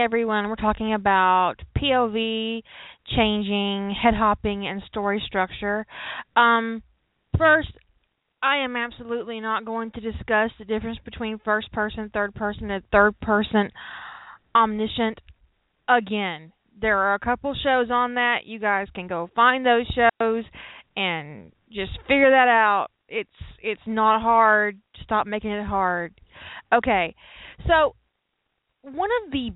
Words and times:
everyone. 0.00 0.48
We're 0.48 0.56
talking 0.56 0.94
about 0.94 1.56
POV, 1.76 2.62
changing, 3.14 3.94
head 4.02 4.14
hopping, 4.14 4.66
and 4.66 4.82
story 4.86 5.22
structure. 5.26 5.86
Um, 6.34 6.82
first, 7.36 7.68
I 8.42 8.58
am 8.64 8.76
absolutely 8.76 9.40
not 9.40 9.66
going 9.66 9.90
to 9.92 10.00
discuss 10.00 10.50
the 10.58 10.64
difference 10.64 10.98
between 11.04 11.38
first 11.44 11.70
person, 11.72 12.10
third 12.12 12.34
person, 12.34 12.70
and 12.70 12.82
third 12.90 13.18
person 13.20 13.70
omniscient 14.54 15.20
again. 15.88 16.52
There 16.80 16.98
are 16.98 17.14
a 17.14 17.18
couple 17.18 17.54
shows 17.54 17.90
on 17.90 18.14
that. 18.14 18.38
You 18.46 18.58
guys 18.58 18.86
can 18.94 19.06
go 19.06 19.28
find 19.36 19.66
those 19.66 19.86
shows 19.88 20.44
and 20.96 21.52
just 21.70 21.92
figure 22.08 22.30
that 22.30 22.48
out. 22.48 22.88
It's 23.08 23.28
it's 23.62 23.80
not 23.86 24.22
hard. 24.22 24.78
Stop 25.02 25.26
making 25.26 25.50
it 25.50 25.66
hard. 25.66 26.18
Okay. 26.72 27.14
So 27.66 27.94
one 28.82 29.10
of 29.24 29.32
the 29.32 29.50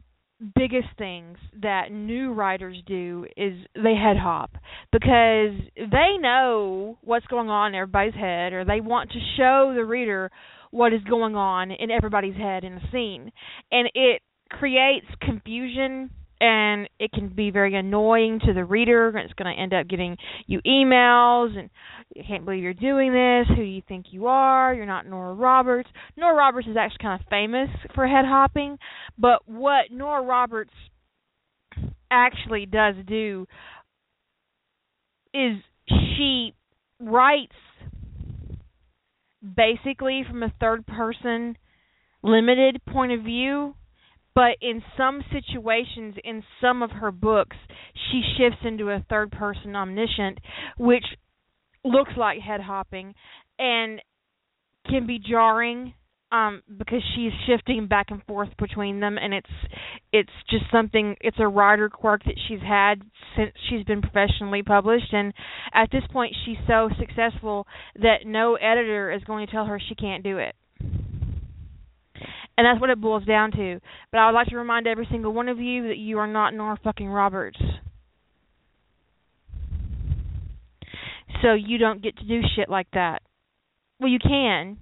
biggest 0.54 0.88
things 0.98 1.38
that 1.62 1.92
new 1.92 2.32
writers 2.32 2.76
do 2.86 3.26
is 3.36 3.54
they 3.74 3.94
head 3.94 4.16
hop 4.16 4.50
because 4.92 5.56
they 5.76 6.16
know 6.20 6.98
what's 7.02 7.26
going 7.26 7.48
on 7.48 7.74
in 7.74 7.80
everybody's 7.80 8.14
head 8.14 8.52
or 8.52 8.64
they 8.64 8.80
want 8.80 9.10
to 9.10 9.18
show 9.36 9.72
the 9.74 9.84
reader 9.84 10.30
what 10.70 10.92
is 10.92 11.02
going 11.08 11.36
on 11.36 11.70
in 11.70 11.90
everybody's 11.90 12.36
head 12.36 12.64
in 12.64 12.74
a 12.74 12.90
scene. 12.90 13.30
And 13.70 13.88
it 13.94 14.22
creates 14.50 15.06
confusion 15.22 16.10
and 16.40 16.88
it 16.98 17.12
can 17.12 17.28
be 17.28 17.50
very 17.50 17.74
annoying 17.74 18.40
to 18.46 18.52
the 18.52 18.64
reader. 18.64 19.16
It's 19.16 19.32
going 19.34 19.54
to 19.54 19.60
end 19.60 19.72
up 19.72 19.88
getting 19.88 20.16
you 20.46 20.60
emails 20.66 21.56
and 21.56 21.70
you 22.14 22.22
can't 22.26 22.44
believe 22.44 22.62
you're 22.62 22.74
doing 22.74 23.12
this. 23.12 23.48
Who 23.48 23.62
do 23.62 23.68
you 23.68 23.82
think 23.86 24.06
you 24.10 24.26
are? 24.26 24.74
You're 24.74 24.86
not 24.86 25.06
Nora 25.06 25.34
Roberts. 25.34 25.88
Nora 26.16 26.34
Roberts 26.34 26.68
is 26.68 26.76
actually 26.76 27.02
kind 27.02 27.20
of 27.20 27.26
famous 27.28 27.68
for 27.94 28.06
head 28.06 28.24
hopping, 28.26 28.78
but 29.18 29.48
what 29.48 29.90
Nora 29.90 30.22
Roberts 30.22 30.72
actually 32.10 32.66
does 32.66 32.94
do 33.06 33.46
is 35.32 35.56
she 35.88 36.54
writes 37.00 37.52
basically 39.56 40.24
from 40.28 40.42
a 40.42 40.52
third 40.60 40.86
person 40.86 41.56
limited 42.22 42.80
point 42.86 43.12
of 43.12 43.22
view 43.22 43.74
but 44.34 44.56
in 44.60 44.82
some 44.96 45.22
situations 45.32 46.14
in 46.24 46.42
some 46.60 46.82
of 46.82 46.90
her 46.90 47.10
books 47.10 47.56
she 48.10 48.22
shifts 48.36 48.60
into 48.64 48.90
a 48.90 49.04
third 49.08 49.30
person 49.30 49.76
omniscient 49.76 50.38
which 50.78 51.04
looks 51.84 52.12
like 52.16 52.40
head 52.40 52.60
hopping 52.60 53.14
and 53.58 54.00
can 54.88 55.06
be 55.06 55.18
jarring 55.18 55.94
um 56.32 56.62
because 56.78 57.02
she's 57.14 57.32
shifting 57.46 57.86
back 57.86 58.06
and 58.10 58.22
forth 58.24 58.48
between 58.58 59.00
them 59.00 59.16
and 59.18 59.32
it's 59.32 59.50
it's 60.12 60.32
just 60.50 60.64
something 60.72 61.14
it's 61.20 61.36
a 61.38 61.46
writer 61.46 61.88
quirk 61.88 62.24
that 62.24 62.38
she's 62.48 62.60
had 62.60 63.02
since 63.36 63.52
she's 63.68 63.84
been 63.84 64.00
professionally 64.00 64.62
published. 64.62 65.12
And 65.12 65.32
at 65.72 65.90
this 65.90 66.02
point 66.12 66.34
she's 66.44 66.56
so 66.66 66.88
successful 66.98 67.66
that 68.00 68.26
no 68.26 68.54
editor 68.54 69.12
is 69.12 69.22
going 69.24 69.46
to 69.46 69.52
tell 69.52 69.66
her 69.66 69.80
she 69.80 69.94
can't 69.94 70.22
do 70.24 70.38
it 70.38 70.54
and 72.56 72.64
that's 72.64 72.80
what 72.80 72.90
it 72.90 73.00
boils 73.00 73.24
down 73.24 73.50
to. 73.52 73.80
But 74.10 74.18
I 74.18 74.26
would 74.26 74.34
like 74.34 74.48
to 74.48 74.56
remind 74.56 74.86
every 74.86 75.08
single 75.10 75.32
one 75.32 75.48
of 75.48 75.58
you 75.58 75.88
that 75.88 75.96
you 75.96 76.18
are 76.18 76.26
not 76.26 76.54
Nora 76.54 76.78
fucking 76.82 77.08
Roberts. 77.08 77.58
So 81.42 81.52
you 81.54 81.78
don't 81.78 82.02
get 82.02 82.16
to 82.18 82.24
do 82.24 82.40
shit 82.56 82.68
like 82.68 82.86
that. 82.94 83.22
Well, 84.00 84.10
you 84.10 84.18
can. 84.18 84.78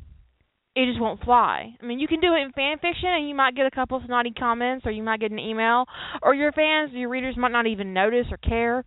It 0.75 0.87
just 0.87 1.01
won't 1.01 1.23
fly. 1.23 1.77
I 1.81 1.85
mean, 1.85 1.99
you 1.99 2.09
can 2.09 2.21
do 2.21 2.35
it 2.35 2.41
in 2.41 2.53
fan 2.53 2.79
fiction, 2.79 3.09
and 3.09 3.29
you 3.29 3.35
might 3.35 3.55
get 3.55 3.67
a 3.67 3.71
couple 3.71 3.99
of 3.99 4.05
snotty 4.07 4.33
comments, 4.33 4.87
or 4.87 4.91
you 4.91 5.03
might 5.03 5.21
get 5.21 5.31
an 5.31 5.39
email, 5.39 5.85
or 6.23 6.35
your 6.35 6.51
fans, 6.53 6.93
your 6.93 7.11
readers 7.11 7.37
might 7.37 7.53
not 7.53 7.67
even 7.67 7.93
notice 7.93 8.27
or 8.31 8.39
care. 8.39 8.85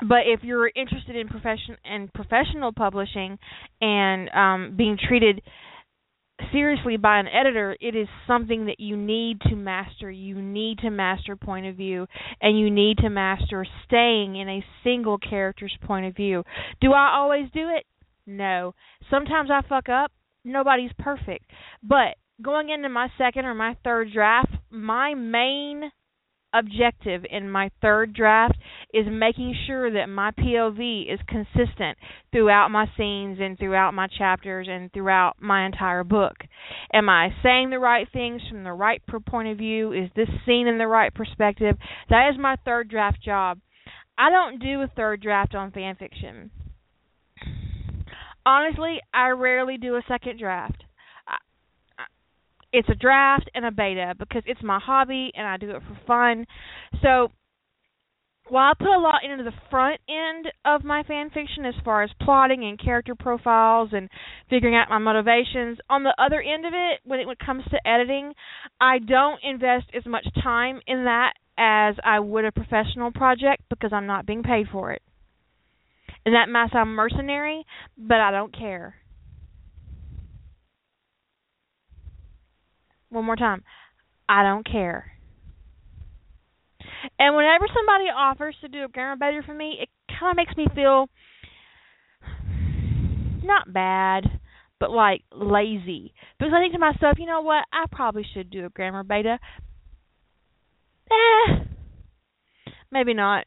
But 0.00 0.20
if 0.26 0.40
you're 0.42 0.70
interested 0.74 1.14
in 1.14 1.28
profession 1.28 1.76
and 1.84 2.12
professional 2.12 2.72
publishing 2.72 3.38
and 3.80 4.30
um, 4.30 4.74
being 4.76 4.96
treated 4.96 5.42
seriously 6.52 6.96
by 6.96 7.18
an 7.18 7.28
editor, 7.28 7.76
it 7.80 7.94
is 7.94 8.08
something 8.26 8.66
that 8.66 8.80
you 8.80 8.96
need 8.96 9.40
to 9.42 9.56
master. 9.56 10.10
You 10.10 10.40
need 10.40 10.78
to 10.78 10.90
master 10.90 11.36
point 11.36 11.66
of 11.66 11.76
view, 11.76 12.06
and 12.40 12.58
you 12.58 12.70
need 12.70 12.98
to 12.98 13.10
master 13.10 13.66
staying 13.86 14.36
in 14.36 14.48
a 14.48 14.64
single 14.84 15.18
character's 15.18 15.76
point 15.82 16.06
of 16.06 16.16
view. 16.16 16.44
Do 16.80 16.92
I 16.92 17.14
always 17.16 17.50
do 17.52 17.68
it? 17.68 17.84
No. 18.26 18.74
Sometimes 19.10 19.50
I 19.50 19.62
fuck 19.68 19.88
up. 19.88 20.12
Nobody's 20.44 20.92
perfect. 20.98 21.50
But 21.82 22.16
going 22.42 22.70
into 22.70 22.88
my 22.88 23.08
second 23.18 23.44
or 23.44 23.54
my 23.54 23.76
third 23.84 24.12
draft, 24.12 24.52
my 24.70 25.14
main 25.14 25.90
objective 26.52 27.24
in 27.30 27.50
my 27.50 27.70
third 27.80 28.12
draft 28.12 28.56
is 28.92 29.06
making 29.08 29.54
sure 29.66 29.90
that 29.92 30.08
my 30.08 30.30
POV 30.32 31.12
is 31.12 31.20
consistent 31.28 31.96
throughout 32.32 32.70
my 32.70 32.86
scenes 32.96 33.38
and 33.40 33.58
throughout 33.58 33.94
my 33.94 34.06
chapters 34.06 34.66
and 34.70 34.92
throughout 34.92 35.34
my 35.40 35.66
entire 35.66 36.04
book. 36.04 36.36
Am 36.92 37.08
I 37.08 37.28
saying 37.42 37.70
the 37.70 37.78
right 37.78 38.06
things 38.12 38.42
from 38.48 38.64
the 38.64 38.72
right 38.72 39.02
point 39.28 39.48
of 39.48 39.58
view? 39.58 39.92
Is 39.92 40.10
this 40.16 40.28
scene 40.46 40.66
in 40.66 40.78
the 40.78 40.86
right 40.86 41.14
perspective? 41.14 41.76
That 42.08 42.30
is 42.32 42.40
my 42.40 42.56
third 42.64 42.88
draft 42.88 43.22
job. 43.22 43.58
I 44.18 44.30
don't 44.30 44.58
do 44.58 44.82
a 44.82 44.88
third 44.94 45.22
draft 45.22 45.54
on 45.54 45.70
fan 45.70 45.96
fiction. 45.96 46.50
Honestly, 48.44 49.00
I 49.14 49.28
rarely 49.30 49.76
do 49.76 49.96
a 49.96 50.02
second 50.08 50.38
draft 50.38 50.84
it's 52.72 52.88
a 52.88 52.94
draft 52.94 53.50
and 53.54 53.64
a 53.64 53.70
beta 53.70 54.14
because 54.18 54.42
it's 54.46 54.62
my 54.62 54.78
hobby 54.78 55.32
and 55.34 55.46
I 55.46 55.56
do 55.56 55.70
it 55.70 55.82
for 55.82 55.98
fun. 56.06 56.46
So 57.02 57.30
while 58.50 58.72
I 58.72 58.74
put 58.76 58.88
a 58.88 58.98
lot 58.98 59.22
into 59.24 59.44
the 59.44 59.56
front 59.70 60.00
end 60.08 60.52
of 60.64 60.84
my 60.84 61.02
fan 61.04 61.30
fiction 61.30 61.64
as 61.64 61.74
far 61.84 62.02
as 62.02 62.10
plotting 62.20 62.64
and 62.64 62.82
character 62.82 63.14
profiles 63.14 63.90
and 63.92 64.08
figuring 64.48 64.74
out 64.74 64.90
my 64.90 64.98
motivations, 64.98 65.78
on 65.88 66.02
the 66.02 66.14
other 66.18 66.40
end 66.40 66.66
of 66.66 66.72
it, 66.74 67.00
when 67.04 67.20
it 67.20 67.28
comes 67.38 67.62
to 67.70 67.88
editing, 67.88 68.32
I 68.80 68.98
don't 68.98 69.40
invest 69.42 69.86
as 69.96 70.04
much 70.04 70.26
time 70.42 70.80
in 70.86 71.04
that 71.04 71.34
as 71.56 71.94
I 72.04 72.18
would 72.20 72.44
a 72.44 72.52
professional 72.52 73.12
project 73.12 73.62
because 73.68 73.92
I'm 73.92 74.06
not 74.06 74.26
being 74.26 74.42
paid 74.42 74.66
for 74.72 74.92
it. 74.92 75.02
And 76.26 76.34
that 76.34 76.48
might 76.48 76.72
sound 76.72 76.90
mercenary, 76.90 77.64
but 77.96 78.18
I 78.18 78.30
don't 78.30 78.56
care. 78.56 78.94
One 83.10 83.24
more 83.24 83.36
time. 83.36 83.62
I 84.28 84.42
don't 84.42 84.64
care. 84.64 85.12
And 87.18 87.36
whenever 87.36 87.66
somebody 87.74 88.04
offers 88.14 88.56
to 88.60 88.68
do 88.68 88.84
a 88.84 88.88
grammar 88.88 89.16
beta 89.16 89.42
for 89.44 89.54
me, 89.54 89.78
it 89.80 89.88
kind 90.18 90.30
of 90.30 90.36
makes 90.36 90.56
me 90.56 90.66
feel 90.74 91.08
not 93.42 93.72
bad, 93.72 94.24
but 94.78 94.90
like 94.90 95.22
lazy. 95.32 96.14
Because 96.38 96.52
I 96.54 96.60
think 96.60 96.72
to 96.72 96.78
myself, 96.78 97.18
you 97.18 97.26
know 97.26 97.42
what? 97.42 97.64
I 97.72 97.84
probably 97.90 98.24
should 98.32 98.50
do 98.50 98.66
a 98.66 98.70
grammar 98.70 99.02
beta. 99.02 99.38
Eh, 101.10 101.64
maybe 102.92 103.14
not. 103.14 103.44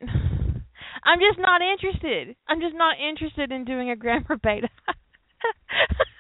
I'm 1.06 1.20
just 1.20 1.40
not 1.40 1.62
interested. 1.62 2.36
I'm 2.48 2.60
just 2.62 2.76
not 2.76 2.96
interested 3.00 3.52
in 3.52 3.66
doing 3.66 3.90
a 3.90 3.96
grammar 4.04 4.38
beta. 4.42 4.70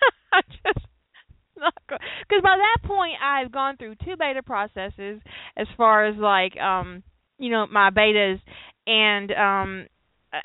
I 1.89 1.98
because 2.27 2.42
by 2.44 2.57
that 2.57 2.88
point 2.88 3.13
I've 3.24 3.51
gone 3.51 3.77
through 3.77 3.95
two 4.04 4.15
beta 4.18 4.44
processes 4.44 5.21
as 5.57 5.68
far 5.77 6.06
as 6.06 6.15
like 6.18 6.57
um 6.57 7.04
you 7.38 7.50
know 7.50 7.65
my 7.71 7.89
betas 7.89 8.39
and 8.88 9.31
um 9.31 9.88
uh, 10.33 10.38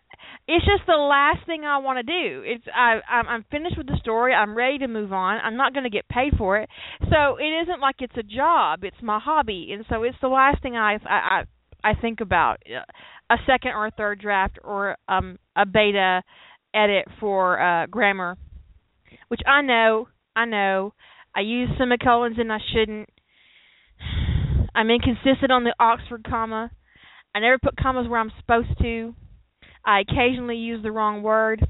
it's 0.46 0.64
just 0.64 0.86
the 0.86 0.96
last 0.96 1.46
thing 1.46 1.64
I 1.64 1.78
want 1.78 1.96
to 1.98 2.02
do. 2.02 2.42
It's 2.44 2.64
I 2.74 3.00
I'm, 3.08 3.26
I'm 3.28 3.44
finished 3.50 3.76
with 3.78 3.86
the 3.86 3.96
story. 4.00 4.34
I'm 4.34 4.54
ready 4.54 4.78
to 4.78 4.88
move 4.88 5.12
on. 5.12 5.38
I'm 5.42 5.56
not 5.56 5.72
going 5.72 5.84
to 5.84 5.90
get 5.90 6.08
paid 6.08 6.34
for 6.36 6.58
it, 6.58 6.68
so 7.10 7.36
it 7.36 7.62
isn't 7.62 7.80
like 7.80 7.96
it's 8.00 8.16
a 8.16 8.22
job. 8.22 8.84
It's 8.84 8.96
my 9.02 9.18
hobby, 9.18 9.70
and 9.72 9.84
so 9.88 10.02
it's 10.02 10.16
the 10.20 10.28
last 10.28 10.62
thing 10.62 10.76
I 10.76 10.98
I 11.06 11.44
I 11.82 11.94
think 11.94 12.20
about 12.20 12.58
a 13.30 13.36
second 13.46 13.72
or 13.72 13.86
a 13.86 13.90
third 13.90 14.20
draft 14.20 14.58
or 14.62 14.96
um 15.08 15.38
a 15.56 15.64
beta 15.64 16.22
edit 16.74 17.06
for 17.18 17.60
uh 17.60 17.86
grammar, 17.86 18.36
which 19.28 19.40
I 19.46 19.62
know 19.62 20.08
I 20.38 20.44
know. 20.44 20.94
I 21.34 21.40
use 21.40 21.68
semicolons 21.76 22.36
and 22.38 22.52
I 22.52 22.58
shouldn't. 22.72 23.08
I'm 24.72 24.88
inconsistent 24.88 25.50
on 25.50 25.64
the 25.64 25.74
Oxford 25.80 26.24
comma. 26.30 26.70
I 27.34 27.40
never 27.40 27.58
put 27.58 27.76
commas 27.76 28.08
where 28.08 28.20
I'm 28.20 28.30
supposed 28.38 28.78
to. 28.80 29.14
I 29.84 30.00
occasionally 30.00 30.56
use 30.56 30.80
the 30.80 30.92
wrong 30.92 31.24
word. 31.24 31.66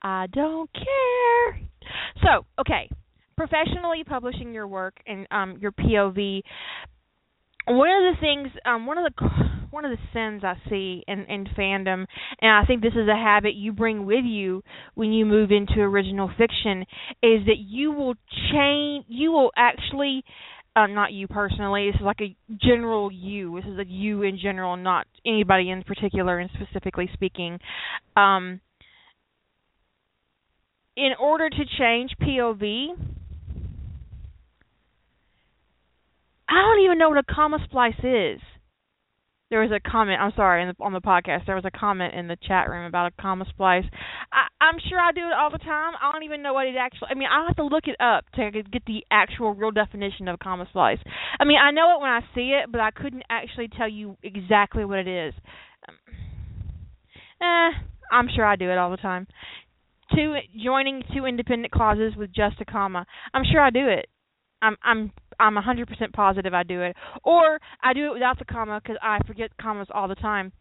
I 0.00 0.28
don't 0.32 0.70
care. 0.72 1.60
So, 2.22 2.46
okay, 2.58 2.88
professionally 3.36 4.02
publishing 4.06 4.54
your 4.54 4.66
work 4.66 4.96
and 5.06 5.26
um, 5.30 5.58
your 5.60 5.72
POV. 5.72 6.40
One 7.66 7.88
of 7.90 8.14
the 8.14 8.20
things, 8.20 8.48
um, 8.64 8.86
one 8.86 8.96
of 8.96 9.04
the 9.04 9.26
one 9.70 9.84
of 9.84 9.90
the 9.90 9.98
sins 10.12 10.42
I 10.44 10.54
see 10.68 11.04
in, 11.06 11.20
in 11.26 11.46
fandom, 11.56 12.06
and 12.40 12.50
I 12.50 12.64
think 12.66 12.82
this 12.82 12.94
is 12.94 13.08
a 13.08 13.14
habit 13.16 13.54
you 13.54 13.72
bring 13.72 14.04
with 14.04 14.24
you 14.24 14.62
when 14.94 15.12
you 15.12 15.24
move 15.24 15.50
into 15.50 15.80
original 15.80 16.28
fiction, 16.28 16.82
is 17.22 17.46
that 17.46 17.58
you 17.58 17.92
will 17.92 18.14
change, 18.52 19.04
you 19.08 19.32
will 19.32 19.50
actually 19.56 20.24
uh, 20.76 20.86
not 20.86 21.12
you 21.12 21.28
personally. 21.28 21.90
This 21.90 22.00
is 22.00 22.04
like 22.04 22.20
a 22.20 22.36
general 22.62 23.10
you. 23.12 23.56
This 23.56 23.70
is 23.70 23.78
a 23.78 23.84
you 23.86 24.22
in 24.22 24.38
general, 24.40 24.76
not 24.76 25.06
anybody 25.26 25.70
in 25.70 25.82
particular 25.82 26.38
and 26.38 26.50
specifically 26.54 27.08
speaking. 27.12 27.58
Um, 28.16 28.60
in 30.96 31.12
order 31.20 31.48
to 31.48 31.64
change 31.78 32.10
POV, 32.20 32.88
I 36.48 36.62
don't 36.62 36.84
even 36.84 36.98
know 36.98 37.08
what 37.08 37.18
a 37.18 37.34
comma 37.34 37.58
splice 37.64 37.94
is 38.02 38.40
there 39.50 39.60
was 39.60 39.70
a 39.72 39.80
comment. 39.80 40.20
I'm 40.20 40.32
sorry, 40.36 40.64
the, 40.64 40.82
on 40.82 40.92
the 40.92 41.00
podcast, 41.00 41.44
there 41.46 41.56
was 41.56 41.64
a 41.64 41.70
comment 41.70 42.14
in 42.14 42.28
the 42.28 42.36
chat 42.46 42.70
room 42.70 42.86
about 42.86 43.12
a 43.12 43.22
comma 43.22 43.44
splice. 43.50 43.84
I, 44.32 44.46
I'm 44.64 44.76
sure 44.88 44.98
I 44.98 45.10
do 45.10 45.26
it 45.26 45.32
all 45.32 45.50
the 45.50 45.58
time. 45.58 45.94
I 46.00 46.12
don't 46.12 46.22
even 46.22 46.42
know 46.42 46.52
what 46.52 46.66
it 46.66 46.76
actually. 46.78 47.08
I 47.10 47.14
mean, 47.14 47.28
I 47.30 47.44
have 47.46 47.56
to 47.56 47.64
look 47.64 47.84
it 47.86 47.96
up 48.00 48.24
to 48.36 48.50
get 48.50 48.84
the 48.86 49.04
actual 49.10 49.52
real 49.52 49.72
definition 49.72 50.28
of 50.28 50.34
a 50.34 50.38
comma 50.38 50.66
splice. 50.70 50.98
I 51.38 51.44
mean, 51.44 51.58
I 51.60 51.72
know 51.72 51.96
it 51.96 52.00
when 52.00 52.10
I 52.10 52.20
see 52.34 52.56
it, 52.62 52.70
but 52.70 52.80
I 52.80 52.92
couldn't 52.92 53.24
actually 53.28 53.68
tell 53.76 53.88
you 53.88 54.16
exactly 54.22 54.84
what 54.84 55.00
it 55.00 55.08
is. 55.08 55.34
Um, 55.88 55.96
eh, 57.42 57.78
I'm 58.12 58.28
sure 58.34 58.44
I 58.44 58.54
do 58.54 58.70
it 58.70 58.78
all 58.78 58.92
the 58.92 58.98
time. 58.98 59.26
Two 60.14 60.36
joining 60.64 61.02
two 61.14 61.24
independent 61.26 61.72
clauses 61.72 62.14
with 62.16 62.32
just 62.32 62.60
a 62.60 62.64
comma. 62.64 63.04
I'm 63.34 63.44
sure 63.50 63.60
I 63.60 63.70
do 63.70 63.88
it. 63.88 64.08
I'm 64.62 64.76
I'm 64.82 65.12
I'm 65.38 65.56
100% 65.56 66.12
positive 66.12 66.52
I 66.52 66.62
do 66.62 66.82
it, 66.82 66.96
or 67.24 67.58
I 67.82 67.94
do 67.94 68.10
it 68.10 68.14
without 68.14 68.38
the 68.38 68.44
comma 68.44 68.80
because 68.82 68.98
I 69.02 69.18
forget 69.26 69.50
commas 69.60 69.88
all 69.92 70.06
the 70.06 70.14
time. 70.14 70.52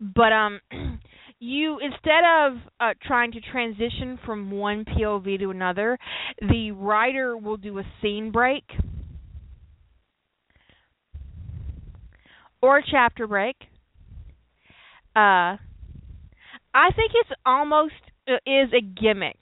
But 0.00 0.32
um, 0.32 0.60
you 1.38 1.78
instead 1.78 2.24
of 2.24 2.58
uh, 2.80 2.94
trying 3.06 3.32
to 3.32 3.40
transition 3.40 4.18
from 4.24 4.50
one 4.50 4.84
POV 4.84 5.38
to 5.40 5.50
another, 5.50 5.98
the 6.40 6.72
writer 6.72 7.36
will 7.36 7.56
do 7.56 7.78
a 7.78 7.84
scene 8.02 8.30
break 8.30 8.64
or 12.60 12.78
a 12.78 12.82
chapter 12.88 13.26
break. 13.26 13.56
Uh, 15.14 15.56
I 16.74 16.90
think 16.94 17.12
it's 17.14 17.30
almost 17.46 17.94
uh, 18.28 18.34
is 18.46 18.70
a 18.72 18.80
gimmick. 18.80 19.38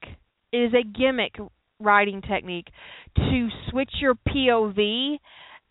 It 0.53 0.59
is 0.59 0.75
a 0.75 0.85
gimmick 0.85 1.37
writing 1.79 2.23
technique 2.23 2.69
to 3.17 3.49
switch 3.71 3.91
your 4.01 4.15
POV 4.29 5.19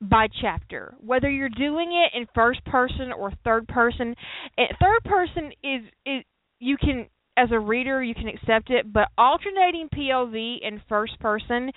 by 0.01 0.27
chapter. 0.41 0.95
Whether 0.99 1.29
you're 1.29 1.49
doing 1.49 1.91
it 1.93 2.17
in 2.17 2.27
first 2.35 2.63
person 2.65 3.11
or 3.11 3.31
third 3.43 3.67
person, 3.67 4.15
third 4.57 5.03
person 5.05 5.51
is 5.63 5.81
is 6.05 6.23
you 6.59 6.77
can 6.77 7.07
as 7.37 7.49
a 7.51 7.59
reader 7.59 8.01
you 8.03 8.15
can 8.15 8.27
accept 8.27 8.69
it, 8.69 8.91
but 8.91 9.09
alternating 9.17 9.89
POV 9.93 10.57
in 10.61 10.81
first 10.87 11.19
person 11.19 11.69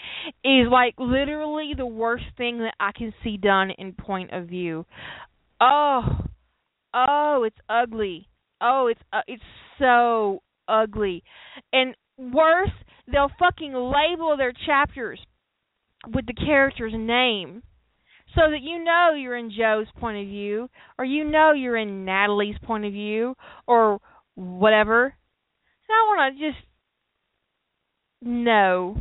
is 0.44 0.68
like 0.70 0.94
literally 0.98 1.72
the 1.76 1.86
worst 1.86 2.24
thing 2.36 2.58
that 2.58 2.74
I 2.78 2.92
can 2.92 3.12
see 3.24 3.36
done 3.36 3.70
in 3.76 3.92
point 3.92 4.32
of 4.32 4.46
view. 4.46 4.86
Oh, 5.60 6.02
oh, 6.94 7.42
it's 7.44 7.58
ugly. 7.68 8.28
Oh, 8.60 8.88
it's 8.88 9.00
uh, 9.12 9.22
it's 9.26 9.42
so 9.78 10.42
ugly. 10.68 11.22
And 11.72 11.94
worse, 12.16 12.70
they'll 13.10 13.30
fucking 13.38 13.72
label 13.72 14.36
their 14.36 14.52
chapters 14.66 15.20
with 16.06 16.26
the 16.26 16.34
character's 16.34 16.94
name 16.96 17.62
so 18.34 18.42
that 18.50 18.62
you 18.62 18.82
know 18.82 19.14
you're 19.16 19.36
in 19.36 19.50
Joe's 19.50 19.86
point 19.98 20.18
of 20.18 20.26
view 20.26 20.68
or 20.98 21.04
you 21.04 21.24
know 21.24 21.52
you're 21.52 21.76
in 21.76 22.04
Natalie's 22.04 22.56
point 22.62 22.84
of 22.84 22.92
view 22.92 23.34
or 23.66 24.00
whatever. 24.34 25.04
And 25.04 25.90
I 25.90 26.06
want 26.06 26.36
to 26.36 26.50
just 26.50 26.58
know 28.20 28.98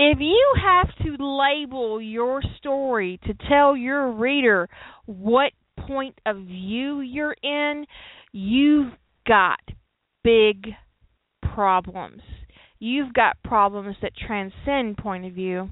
if 0.00 0.18
you 0.20 0.54
have 0.64 0.88
to 1.04 1.16
label 1.18 2.00
your 2.00 2.40
story 2.58 3.18
to 3.26 3.34
tell 3.48 3.76
your 3.76 4.12
reader 4.12 4.68
what 5.06 5.52
point 5.86 6.20
of 6.24 6.36
view 6.36 7.00
you're 7.00 7.36
in, 7.42 7.84
you've 8.32 8.92
got 9.26 9.58
big 10.22 10.68
problems. 11.54 12.22
You've 12.80 13.12
got 13.12 13.42
problems 13.42 13.96
that 14.02 14.12
transcend 14.16 14.98
point 14.98 15.24
of 15.24 15.32
view. 15.32 15.68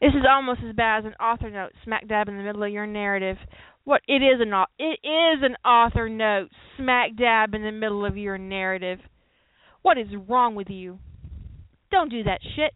This 0.00 0.10
is 0.10 0.26
almost 0.28 0.60
as 0.68 0.74
bad 0.74 0.98
as 0.98 1.04
an 1.06 1.14
author 1.14 1.50
note 1.50 1.72
smack 1.84 2.06
dab 2.06 2.28
in 2.28 2.36
the 2.36 2.42
middle 2.42 2.62
of 2.62 2.72
your 2.72 2.86
narrative. 2.86 3.36
What 3.84 4.02
it 4.08 4.22
is 4.22 4.40
an 4.40 4.52
it 4.78 4.98
is 5.02 5.42
an 5.42 5.56
author 5.64 6.08
note 6.08 6.48
smack 6.76 7.16
dab 7.16 7.54
in 7.54 7.62
the 7.62 7.72
middle 7.72 8.04
of 8.04 8.16
your 8.16 8.36
narrative. 8.36 8.98
What 9.82 9.96
is 9.96 10.08
wrong 10.28 10.54
with 10.54 10.68
you? 10.68 10.98
Don't 11.90 12.10
do 12.10 12.24
that 12.24 12.40
shit. 12.42 12.72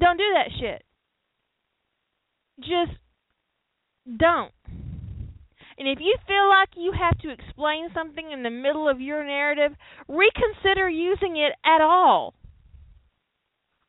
Don't 0.00 0.16
do 0.16 0.32
that 0.34 0.48
shit. 0.58 0.82
Just 2.60 2.98
don't. 4.16 4.52
And 5.80 5.88
if 5.88 5.98
you 5.98 6.14
feel 6.26 6.46
like 6.46 6.68
you 6.76 6.92
have 6.92 7.16
to 7.20 7.30
explain 7.30 7.88
something 7.94 8.30
in 8.30 8.42
the 8.42 8.50
middle 8.50 8.86
of 8.86 9.00
your 9.00 9.24
narrative, 9.24 9.72
reconsider 10.08 10.90
using 10.90 11.38
it 11.38 11.54
at 11.64 11.80
all. 11.80 12.34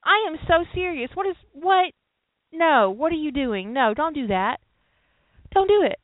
I 0.02 0.26
am 0.30 0.38
so 0.48 0.64
serious. 0.74 1.10
What 1.14 1.28
is 1.28 1.36
what? 1.52 1.92
No, 2.54 2.92
what 2.92 3.12
are 3.12 3.16
you 3.16 3.34
doing? 3.34 3.74
No, 3.74 3.94
don't 3.94 4.16
do 4.16 4.28
that. 4.28 4.62
Don't 5.54 5.68
do 5.68 5.84
it. 5.84 6.00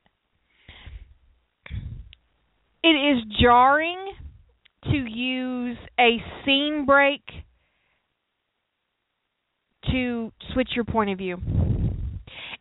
It 2.84 2.90
is 2.90 3.24
jarring 3.42 4.12
to 4.84 4.92
use 4.92 5.78
a 5.98 6.18
scene 6.44 6.86
break 6.86 7.22
to 9.90 10.34
switch 10.54 10.72
your 10.76 10.84
point 10.84 11.12
of 11.12 11.18
view. 11.18 11.38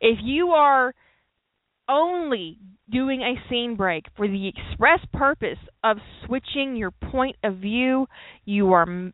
If 0.00 0.18
you 0.22 0.50
are 0.50 0.94
only 1.88 2.58
doing 2.90 3.22
a 3.22 3.34
scene 3.48 3.76
break 3.76 4.06
for 4.16 4.28
the 4.28 4.48
express 4.48 5.00
purpose 5.12 5.58
of 5.82 5.98
switching 6.24 6.76
your 6.76 6.90
point 6.90 7.36
of 7.42 7.56
view, 7.56 8.06
you 8.44 8.72
are 8.72 9.12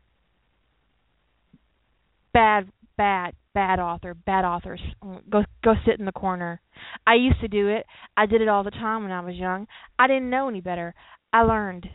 bad, 2.33 2.69
bad, 2.97 3.33
bad 3.53 3.79
author, 3.79 4.13
bad 4.13 4.45
authors. 4.45 4.81
Oh, 5.03 5.19
go 5.29 5.43
go 5.63 5.73
sit 5.85 5.99
in 5.99 6.05
the 6.05 6.11
corner. 6.11 6.61
I 7.07 7.15
used 7.15 7.41
to 7.41 7.47
do 7.47 7.69
it. 7.69 7.85
I 8.17 8.25
did 8.25 8.41
it 8.41 8.47
all 8.47 8.63
the 8.63 8.71
time 8.71 9.03
when 9.03 9.11
I 9.11 9.21
was 9.21 9.35
young. 9.35 9.67
I 9.97 10.07
didn't 10.07 10.29
know 10.29 10.47
any 10.49 10.61
better. 10.61 10.93
I 11.31 11.41
learned. 11.41 11.87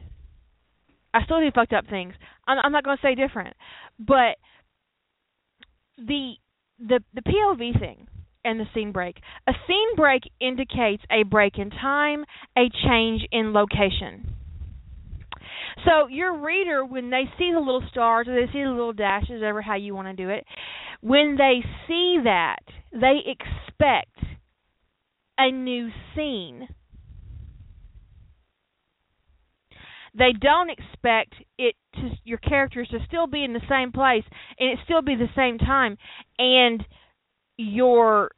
I 1.15 1.25
still 1.25 1.41
do 1.41 1.51
fucked 1.55 1.73
up 1.73 1.87
things. 1.89 2.15
I'm, 2.47 2.59
I'm 2.63 2.73
not 2.73 2.85
going 2.85 2.97
to 2.97 3.03
say 3.03 3.15
different, 3.15 3.57
but 3.99 4.37
the 5.97 6.35
the 6.79 7.01
the 7.15 7.23
POV 7.23 7.79
thing 7.79 8.07
and 8.49 8.59
the 8.59 8.65
scene 8.75 8.93
break. 8.93 9.17
A 9.47 9.53
scene 9.67 9.95
break 9.97 10.23
indicates 10.41 11.03
a 11.11 11.23
break 11.25 11.59
in 11.59 11.71
time, 11.71 12.25
a 12.57 12.69
change 12.87 13.23
in 13.31 13.53
location. 13.53 14.35
So 15.85 16.09
your 16.09 16.39
reader, 16.39 16.85
when 16.85 17.11
they 17.11 17.25
see 17.39 17.51
the 17.53 17.61
little 17.61 17.85
stars 17.91 18.27
or 18.27 18.35
they 18.35 18.51
see 18.53 18.63
the 18.63 18.71
little 18.71 18.93
dashes, 18.93 19.43
ever 19.45 19.63
how 19.63 19.77
you 19.77 19.95
want 19.95 20.09
to 20.09 20.15
do 20.15 20.31
it, 20.31 20.45
when 21.01 21.37
they 21.37 21.61
see 21.87 22.19
that, 22.25 22.63
they 22.93 23.19
expect 23.27 24.17
a 25.37 25.53
new 25.53 25.91
scene. 26.15 26.69
They 30.15 30.33
don't 30.41 30.71
expect 30.71 31.35
it 31.59 31.77
to 31.95 32.11
your 32.25 32.39
characters 32.39 32.89
to 32.89 32.99
still 33.07 33.27
be 33.27 33.45
in 33.45 33.53
the 33.53 33.61
same 33.69 33.93
place 33.93 34.25
and 34.59 34.71
it 34.71 34.79
still 34.85 35.03
be 35.03 35.15
the 35.15 35.29
same 35.37 35.59
time 35.59 35.97
and 36.39 36.85
your 37.57 38.31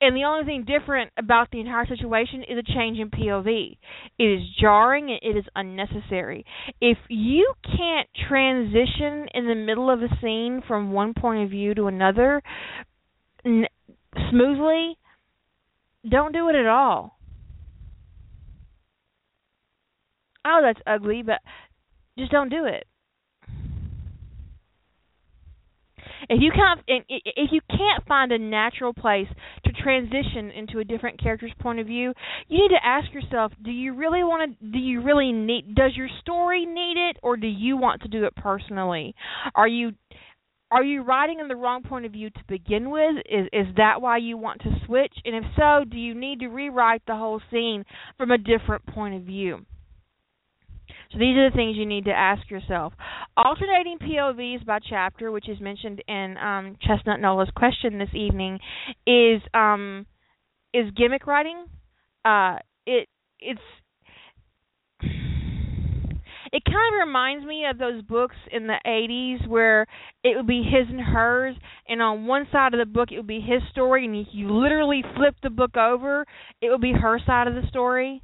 and 0.00 0.14
the 0.14 0.24
only 0.24 0.44
thing 0.44 0.64
different 0.64 1.10
about 1.16 1.50
the 1.50 1.60
entire 1.60 1.86
situation 1.86 2.42
is 2.42 2.58
a 2.58 2.72
change 2.74 2.98
in 2.98 3.10
POV. 3.10 3.78
It 4.18 4.24
is 4.24 4.42
jarring 4.60 5.10
and 5.10 5.20
it 5.22 5.38
is 5.38 5.44
unnecessary. 5.54 6.44
If 6.80 6.98
you 7.08 7.52
can't 7.64 8.08
transition 8.28 9.28
in 9.34 9.46
the 9.46 9.54
middle 9.54 9.90
of 9.90 10.02
a 10.02 10.08
scene 10.20 10.62
from 10.66 10.92
one 10.92 11.14
point 11.14 11.44
of 11.44 11.50
view 11.50 11.74
to 11.74 11.86
another 11.86 12.42
n- 13.44 13.66
smoothly, 14.30 14.98
don't 16.08 16.32
do 16.32 16.48
it 16.50 16.56
at 16.56 16.66
all. 16.66 17.18
Oh, 20.44 20.60
that's 20.62 20.80
ugly, 20.86 21.22
but 21.22 21.40
just 22.18 22.30
don't 22.30 22.50
do 22.50 22.66
it. 22.66 22.86
If 26.28 26.40
you 26.40 26.50
can't 26.52 26.80
if 26.86 27.52
you 27.52 27.60
can't 27.68 28.06
find 28.06 28.32
a 28.32 28.38
natural 28.38 28.92
place 28.92 29.28
to 29.64 29.72
transition 29.72 30.50
into 30.50 30.78
a 30.78 30.84
different 30.84 31.22
character's 31.22 31.52
point 31.60 31.78
of 31.78 31.86
view, 31.86 32.12
you 32.48 32.58
need 32.58 32.74
to 32.74 32.84
ask 32.84 33.12
yourself, 33.12 33.52
do 33.62 33.70
you 33.70 33.94
really 33.94 34.22
want 34.22 34.58
to 34.60 34.66
do 34.72 34.78
you 34.78 35.02
really 35.02 35.32
need 35.32 35.74
does 35.74 35.92
your 35.96 36.08
story 36.20 36.66
need 36.66 36.96
it 36.96 37.16
or 37.22 37.36
do 37.36 37.46
you 37.46 37.76
want 37.76 38.02
to 38.02 38.08
do 38.08 38.24
it 38.24 38.34
personally? 38.36 39.14
Are 39.54 39.68
you 39.68 39.92
are 40.70 40.82
you 40.82 41.02
writing 41.02 41.38
in 41.38 41.48
the 41.48 41.56
wrong 41.56 41.82
point 41.82 42.06
of 42.06 42.12
view 42.12 42.30
to 42.30 42.40
begin 42.48 42.90
with? 42.90 43.16
Is 43.30 43.46
is 43.52 43.66
that 43.76 44.00
why 44.00 44.18
you 44.18 44.36
want 44.36 44.62
to 44.62 44.76
switch? 44.84 45.14
And 45.24 45.36
if 45.36 45.44
so, 45.56 45.84
do 45.88 45.96
you 45.96 46.14
need 46.14 46.40
to 46.40 46.48
rewrite 46.48 47.02
the 47.06 47.14
whole 47.14 47.40
scene 47.50 47.84
from 48.18 48.32
a 48.32 48.38
different 48.38 48.84
point 48.86 49.14
of 49.14 49.22
view? 49.22 49.64
So 51.12 51.18
these 51.18 51.36
are 51.36 51.50
the 51.50 51.56
things 51.56 51.76
you 51.76 51.86
need 51.86 52.06
to 52.06 52.12
ask 52.12 52.50
yourself. 52.50 52.92
Alternating 53.36 53.98
POVs 53.98 54.64
by 54.66 54.78
chapter, 54.88 55.30
which 55.30 55.48
is 55.48 55.60
mentioned 55.60 56.02
in 56.08 56.36
um, 56.38 56.76
Chestnut 56.80 57.20
Nola's 57.20 57.50
question 57.54 57.98
this 57.98 58.14
evening, 58.14 58.58
is 59.06 59.40
um, 59.54 60.06
is 60.74 60.90
gimmick 60.96 61.26
writing. 61.26 61.66
Uh, 62.24 62.58
it 62.86 63.08
it's 63.40 63.60
it 66.52 66.64
kind 66.64 66.94
of 66.94 67.06
reminds 67.06 67.44
me 67.44 67.66
of 67.70 67.78
those 67.78 68.02
books 68.02 68.36
in 68.50 68.66
the 68.66 68.78
80s 68.86 69.46
where 69.46 69.86
it 70.24 70.36
would 70.36 70.46
be 70.46 70.62
his 70.62 70.88
and 70.88 71.00
hers 71.00 71.56
and 71.88 72.00
on 72.00 72.26
one 72.26 72.46
side 72.50 72.72
of 72.72 72.78
the 72.78 72.86
book 72.86 73.10
it 73.12 73.16
would 73.16 73.26
be 73.26 73.40
his 73.40 73.62
story 73.70 74.06
and 74.06 74.16
if 74.16 74.28
you 74.32 74.50
literally 74.50 75.02
flip 75.16 75.34
the 75.42 75.50
book 75.50 75.76
over 75.76 76.24
it 76.62 76.70
would 76.70 76.80
be 76.80 76.92
her 76.92 77.20
side 77.26 77.46
of 77.48 77.54
the 77.54 77.66
story 77.68 78.22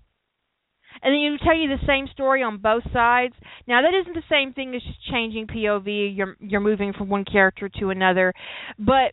and 1.02 1.12
then 1.12 1.20
you 1.20 1.36
tell 1.38 1.56
you 1.56 1.68
the 1.68 1.86
same 1.86 2.06
story 2.12 2.42
on 2.42 2.58
both 2.58 2.84
sides. 2.92 3.34
Now 3.66 3.82
that 3.82 3.94
isn't 3.94 4.14
the 4.14 4.22
same 4.30 4.52
thing 4.52 4.74
as 4.74 4.82
just 4.82 5.04
changing 5.10 5.46
POV. 5.46 6.16
You're 6.16 6.36
you're 6.40 6.60
moving 6.60 6.92
from 6.92 7.08
one 7.08 7.24
character 7.24 7.68
to 7.80 7.90
another, 7.90 8.32
but 8.78 9.12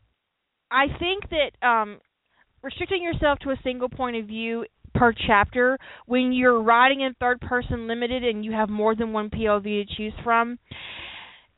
I 0.71 0.87
think 0.99 1.23
that 1.29 1.67
um 1.67 1.99
restricting 2.61 3.01
yourself 3.03 3.39
to 3.39 3.51
a 3.51 3.59
single 3.63 3.89
point 3.89 4.17
of 4.17 4.25
view 4.25 4.65
per 4.93 5.13
chapter 5.27 5.77
when 6.05 6.33
you're 6.33 6.61
writing 6.61 7.01
in 7.01 7.13
third 7.19 7.39
person 7.41 7.87
limited 7.87 8.23
and 8.23 8.43
you 8.43 8.51
have 8.51 8.69
more 8.69 8.95
than 8.95 9.13
one 9.13 9.29
POV 9.29 9.63
to 9.87 9.95
choose 9.95 10.13
from. 10.23 10.57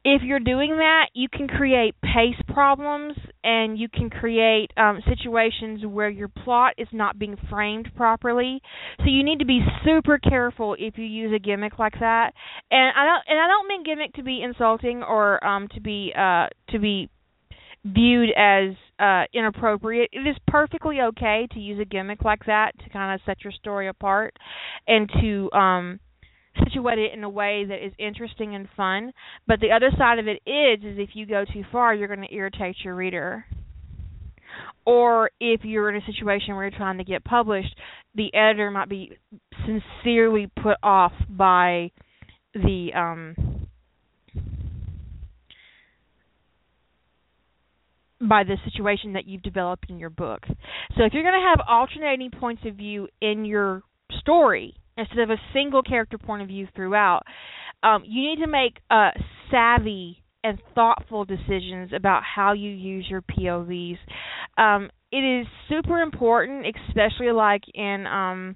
If 0.03 0.23
you're 0.23 0.39
doing 0.39 0.77
that, 0.77 1.09
you 1.13 1.27
can 1.29 1.47
create 1.47 1.93
pace 2.01 2.39
problems 2.47 3.15
and 3.43 3.77
you 3.77 3.87
can 3.87 4.09
create 4.09 4.71
um, 4.75 4.99
situations 5.07 5.85
where 5.85 6.09
your 6.09 6.27
plot 6.27 6.73
is 6.79 6.87
not 6.91 7.19
being 7.19 7.37
framed 7.49 7.89
properly. 7.95 8.61
So 8.97 9.05
you 9.05 9.23
need 9.23 9.39
to 9.39 9.45
be 9.45 9.61
super 9.85 10.17
careful 10.17 10.75
if 10.79 10.97
you 10.97 11.05
use 11.05 11.31
a 11.35 11.39
gimmick 11.39 11.77
like 11.77 11.99
that. 11.99 12.33
And 12.71 12.91
I 12.97 13.05
don't 13.05 13.23
and 13.27 13.39
I 13.39 13.47
don't 13.47 13.67
mean 13.67 13.83
gimmick 13.83 14.13
to 14.13 14.23
be 14.23 14.41
insulting 14.41 15.03
or 15.03 15.43
um, 15.45 15.67
to 15.75 15.81
be 15.81 16.11
uh, 16.17 16.47
to 16.71 16.79
be 16.79 17.09
viewed 17.85 18.29
as 18.35 18.75
uh, 18.99 19.23
inappropriate. 19.33 20.09
It 20.11 20.27
is 20.27 20.35
perfectly 20.47 21.01
okay 21.01 21.47
to 21.51 21.59
use 21.59 21.79
a 21.79 21.85
gimmick 21.85 22.23
like 22.23 22.45
that 22.45 22.71
to 22.83 22.89
kind 22.89 23.13
of 23.13 23.21
set 23.25 23.43
your 23.43 23.53
story 23.53 23.87
apart 23.87 24.35
and 24.87 25.09
to 25.21 25.51
um, 25.51 25.99
situate 26.59 26.99
it 26.99 27.13
in 27.13 27.23
a 27.23 27.29
way 27.29 27.65
that 27.65 27.85
is 27.85 27.93
interesting 27.97 28.55
and 28.55 28.67
fun. 28.75 29.13
But 29.47 29.59
the 29.59 29.71
other 29.71 29.91
side 29.97 30.19
of 30.19 30.27
it 30.27 30.41
is, 30.45 30.83
is 30.83 30.97
if 30.99 31.09
you 31.13 31.25
go 31.25 31.45
too 31.45 31.63
far, 31.71 31.93
you're 31.93 32.07
going 32.07 32.27
to 32.27 32.33
irritate 32.33 32.77
your 32.83 32.95
reader. 32.95 33.45
Or 34.85 35.29
if 35.39 35.61
you're 35.63 35.89
in 35.89 36.01
a 36.01 36.05
situation 36.05 36.55
where 36.55 36.65
you're 36.67 36.77
trying 36.77 36.97
to 36.97 37.03
get 37.03 37.23
published, 37.23 37.75
the 38.15 38.33
editor 38.33 38.71
might 38.71 38.89
be 38.89 39.17
sincerely 39.65 40.49
put 40.61 40.77
off 40.83 41.13
by 41.29 41.91
the 42.53 42.89
um 42.93 43.35
by 48.19 48.43
the 48.43 48.57
situation 48.65 49.13
that 49.13 49.25
you've 49.25 49.41
developed 49.41 49.89
in 49.89 49.97
your 49.97 50.09
book. 50.09 50.41
So 50.47 51.03
if 51.03 51.13
you're 51.13 51.23
going 51.23 51.41
to 51.41 51.55
have 51.55 51.65
alternating 51.67 52.29
points 52.29 52.61
of 52.65 52.75
view 52.75 53.07
in 53.19 53.45
your 53.45 53.81
story 54.19 54.75
instead 55.01 55.19
of 55.19 55.29
a 55.29 55.41
single 55.53 55.83
character 55.83 56.17
point 56.17 56.41
of 56.41 56.47
view 56.47 56.67
throughout, 56.75 57.23
um, 57.83 58.03
you 58.05 58.29
need 58.29 58.43
to 58.43 58.47
make 58.47 58.77
uh, 58.89 59.11
savvy 59.49 60.23
and 60.43 60.59
thoughtful 60.73 61.25
decisions 61.25 61.91
about 61.95 62.23
how 62.23 62.53
you 62.53 62.69
use 62.69 63.05
your 63.09 63.21
POVs. 63.21 63.97
Um, 64.57 64.89
it 65.11 65.17
is 65.17 65.47
super 65.69 65.99
important, 65.99 66.65
especially 66.89 67.31
like 67.31 67.61
in 67.73 68.07
um, 68.07 68.55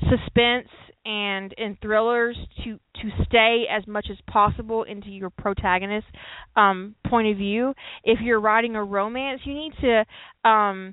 suspense 0.00 0.68
and 1.04 1.54
in 1.56 1.78
thrillers 1.80 2.36
to 2.64 2.78
to 3.00 3.24
stay 3.24 3.64
as 3.70 3.86
much 3.86 4.06
as 4.10 4.16
possible 4.28 4.82
into 4.82 5.08
your 5.08 5.30
protagonist's 5.30 6.10
um 6.56 6.94
point 7.08 7.28
of 7.28 7.36
view 7.36 7.72
if 8.04 8.18
you're 8.20 8.40
writing 8.40 8.74
a 8.74 8.84
romance 8.84 9.40
you 9.44 9.54
need 9.54 9.72
to 9.80 10.04
um 10.48 10.92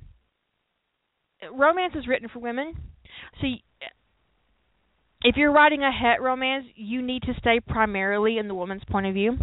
romance 1.53 1.93
is 1.95 2.07
written 2.07 2.29
for 2.31 2.39
women 2.39 2.73
so 3.41 3.47
if 5.23 5.35
you're 5.37 5.51
writing 5.51 5.83
a 5.83 5.91
het 5.91 6.21
romance 6.21 6.65
you 6.75 7.01
need 7.01 7.21
to 7.23 7.33
stay 7.39 7.59
primarily 7.59 8.37
in 8.37 8.47
the 8.47 8.55
woman's 8.55 8.83
point 8.89 9.05
of 9.05 9.13
view 9.13 9.37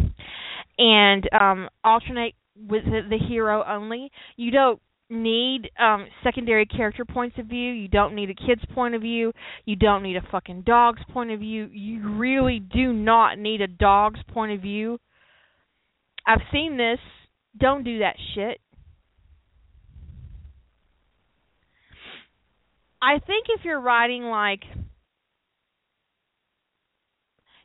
and 0.77 1.27
um 1.39 1.69
alternate 1.83 2.35
with 2.55 2.83
the, 2.85 3.01
the 3.09 3.17
hero 3.17 3.63
only 3.67 4.11
you 4.35 4.51
don't 4.51 4.79
need 5.11 5.69
um 5.77 6.07
secondary 6.23 6.65
character 6.65 7.03
points 7.05 7.37
of 7.37 7.45
view. 7.45 7.71
You 7.71 7.89
don't 7.89 8.15
need 8.15 8.29
a 8.29 8.33
kid's 8.33 8.63
point 8.73 8.95
of 8.95 9.01
view. 9.01 9.33
You 9.65 9.75
don't 9.75 10.03
need 10.03 10.15
a 10.15 10.27
fucking 10.31 10.61
dog's 10.61 11.01
point 11.11 11.31
of 11.31 11.41
view. 11.41 11.69
You 11.71 12.15
really 12.17 12.59
do 12.59 12.93
not 12.93 13.37
need 13.37 13.61
a 13.61 13.67
dog's 13.67 14.21
point 14.33 14.53
of 14.53 14.61
view. 14.61 14.99
I've 16.25 16.41
seen 16.51 16.77
this. 16.77 16.99
Don't 17.59 17.83
do 17.83 17.99
that 17.99 18.15
shit. 18.33 18.59
I 23.01 23.19
think 23.19 23.47
if 23.49 23.65
you're 23.65 23.81
writing 23.81 24.23
like 24.23 24.61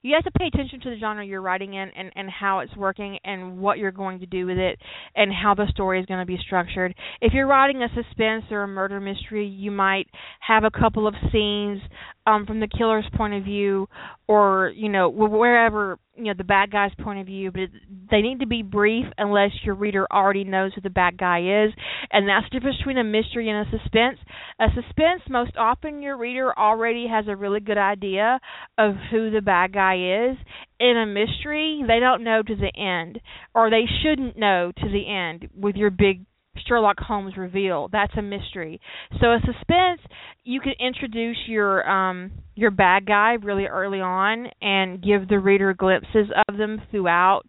you 0.06 0.14
have 0.14 0.24
to 0.24 0.38
pay 0.38 0.46
attention 0.46 0.78
to 0.80 0.90
the 0.90 0.98
genre 1.00 1.26
you're 1.26 1.42
writing 1.42 1.74
in 1.74 1.90
and 1.96 2.12
and 2.14 2.30
how 2.30 2.60
it's 2.60 2.74
working 2.76 3.18
and 3.24 3.58
what 3.58 3.78
you're 3.78 3.90
going 3.90 4.20
to 4.20 4.26
do 4.26 4.46
with 4.46 4.56
it 4.56 4.78
and 5.16 5.32
how 5.32 5.52
the 5.54 5.66
story 5.70 5.98
is 5.98 6.06
going 6.06 6.20
to 6.20 6.26
be 6.26 6.38
structured. 6.46 6.94
If 7.20 7.32
you're 7.32 7.48
writing 7.48 7.82
a 7.82 7.88
suspense 7.88 8.44
or 8.52 8.62
a 8.62 8.68
murder 8.68 9.00
mystery, 9.00 9.46
you 9.46 9.72
might 9.72 10.06
have 10.40 10.62
a 10.62 10.70
couple 10.70 11.08
of 11.08 11.14
scenes 11.32 11.80
um 12.26 12.46
from 12.46 12.60
the 12.60 12.68
killer's 12.68 13.06
point 13.16 13.34
of 13.34 13.44
view 13.44 13.88
or 14.28 14.72
you 14.74 14.88
know 14.88 15.08
wherever 15.08 15.98
you 16.16 16.24
know 16.24 16.34
the 16.36 16.44
bad 16.44 16.70
guy's 16.70 16.92
point 17.02 17.20
of 17.20 17.26
view, 17.26 17.50
but 17.50 17.62
it, 17.62 17.70
they 18.10 18.22
need 18.22 18.40
to 18.40 18.46
be 18.46 18.62
brief 18.62 19.04
unless 19.18 19.50
your 19.62 19.74
reader 19.74 20.06
already 20.10 20.44
knows 20.44 20.72
who 20.74 20.80
the 20.80 20.90
bad 20.90 21.18
guy 21.18 21.64
is, 21.64 21.72
and 22.10 22.28
that's 22.28 22.46
the 22.46 22.58
difference 22.58 22.78
between 22.78 22.98
a 22.98 23.04
mystery 23.04 23.50
and 23.50 23.66
a 23.66 23.70
suspense. 23.70 24.18
A 24.58 24.68
suspense, 24.74 25.22
most 25.28 25.52
often 25.56 26.02
your 26.02 26.16
reader 26.16 26.56
already 26.58 27.06
has 27.08 27.26
a 27.28 27.36
really 27.36 27.60
good 27.60 27.78
idea 27.78 28.40
of 28.78 28.94
who 29.10 29.30
the 29.30 29.42
bad 29.42 29.72
guy 29.72 30.30
is. 30.30 30.36
In 30.80 30.96
a 30.96 31.06
mystery, 31.06 31.82
they 31.86 32.00
don't 32.00 32.24
know 32.24 32.42
to 32.42 32.56
the 32.56 32.72
end, 32.78 33.20
or 33.54 33.70
they 33.70 33.84
shouldn't 34.02 34.38
know 34.38 34.72
to 34.76 34.88
the 34.88 35.08
end 35.08 35.48
with 35.54 35.76
your 35.76 35.90
big 35.90 36.24
Sherlock 36.66 36.98
Holmes 36.98 37.36
reveal. 37.36 37.88
That's 37.90 38.12
a 38.16 38.22
mystery. 38.22 38.80
So 39.20 39.32
a 39.32 39.38
suspense, 39.40 40.00
you 40.44 40.60
can 40.60 40.74
introduce 40.78 41.38
your 41.46 41.88
um 41.88 42.32
your 42.54 42.70
bad 42.70 43.06
guy 43.06 43.36
really 43.42 43.66
early 43.66 44.00
on 44.00 44.48
and 44.60 45.02
give 45.02 45.28
the 45.28 45.38
reader 45.38 45.74
glimpses 45.74 46.28
of 46.48 46.56
them 46.56 46.82
throughout 46.90 47.44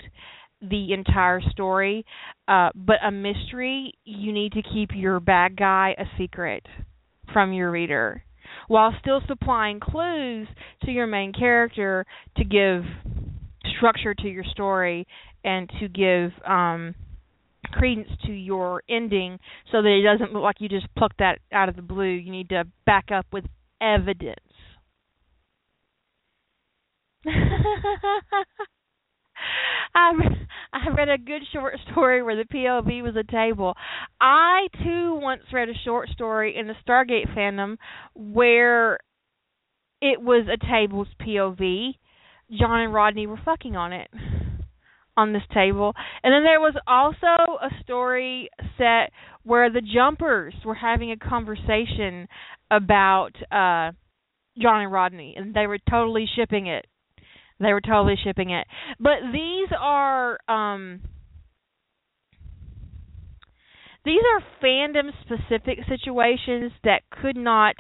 the 0.62 0.94
entire 0.94 1.42
story. 1.52 2.06
Uh 2.48 2.70
but 2.76 2.98
a 3.06 3.12
mystery, 3.12 3.94
you 4.06 4.32
need 4.32 4.54
to 4.54 4.62
keep 4.62 4.92
your 4.94 5.20
bad 5.20 5.56
guy 5.56 5.96
a 5.98 6.06
secret 6.18 6.66
from 7.34 7.54
your 7.54 7.72
reader 7.72 8.24
while 8.68 8.94
still 9.00 9.22
supplying 9.28 9.80
clues 9.80 10.48
to 10.84 10.92
your 10.92 11.08
main 11.08 11.34
character 11.34 12.06
to 12.38 12.44
give 12.44 12.84
structure 13.78 14.14
to 14.14 14.28
your 14.28 14.44
story 14.46 15.08
and 15.44 15.70
to 15.80 15.88
give 15.88 16.32
um 16.46 16.96
credence 17.72 18.10
to 18.26 18.32
your 18.32 18.84
ending 18.90 19.40
so 19.72 19.82
that 19.82 19.90
it 19.90 20.04
doesn't 20.04 20.34
look 20.34 20.44
like 20.44 20.58
you 20.60 20.70
just 20.70 20.88
plucked 20.98 21.20
that 21.20 21.40
out 21.52 21.70
of 21.70 21.76
the 21.76 21.82
blue. 21.82 22.06
You 22.06 22.32
need 22.32 22.50
to 22.50 22.66
back 22.86 23.12
up 23.12 23.26
with 23.32 23.46
evidence. 23.82 24.36
I 29.96 30.12
I 30.74 30.90
read 30.96 31.10
a 31.10 31.18
good 31.18 31.42
short 31.52 31.76
story 31.92 32.22
where 32.22 32.36
the 32.36 32.44
POV 32.44 33.04
was 33.04 33.16
a 33.16 33.24
table. 33.30 33.76
I 34.22 34.68
too 34.84 35.20
once 35.22 35.42
read 35.52 35.70
a 35.70 35.74
short 35.86 36.10
story 36.10 36.56
in 36.58 36.68
the 36.68 36.76
Stargate 36.88 37.36
fandom 37.36 37.78
where 38.14 39.00
it 40.02 40.22
was 40.22 40.48
a 40.48 40.58
table's 40.72 41.08
POV. 41.22 41.94
John 42.58 42.82
and 42.82 42.94
Rodney 42.94 43.28
were 43.28 43.40
fucking 43.44 43.76
on 43.76 43.94
it 43.94 44.10
on 45.18 45.34
this 45.34 45.44
table. 45.54 45.94
And 46.24 46.32
then 46.32 46.44
there 46.44 46.62
was 46.62 46.76
also 46.88 47.58
a 47.60 47.70
story 47.84 48.50
set 48.78 49.12
where 49.44 49.70
the 49.70 49.82
jumpers 49.82 50.54
were 50.64 50.76
having 50.76 51.12
a 51.12 51.18
conversation 51.18 52.28
about 52.72 53.32
uh 53.52 53.92
John 54.60 54.82
and 54.82 54.92
Rodney 54.92 55.34
and 55.36 55.54
they 55.54 55.68
were 55.68 55.80
totally 55.90 56.28
shipping 56.36 56.68
it. 56.68 56.86
They 57.60 57.74
were 57.74 57.82
totally 57.82 58.16
shipping 58.24 58.52
it. 58.52 58.68
But 59.00 59.20
these 59.34 59.70
are 59.80 60.38
um 60.48 61.02
these 64.06 64.22
are 64.36 64.64
fandom 64.64 65.12
specific 65.24 65.80
situations 65.90 66.72
that 66.84 67.02
could 67.10 67.36
not 67.36 67.76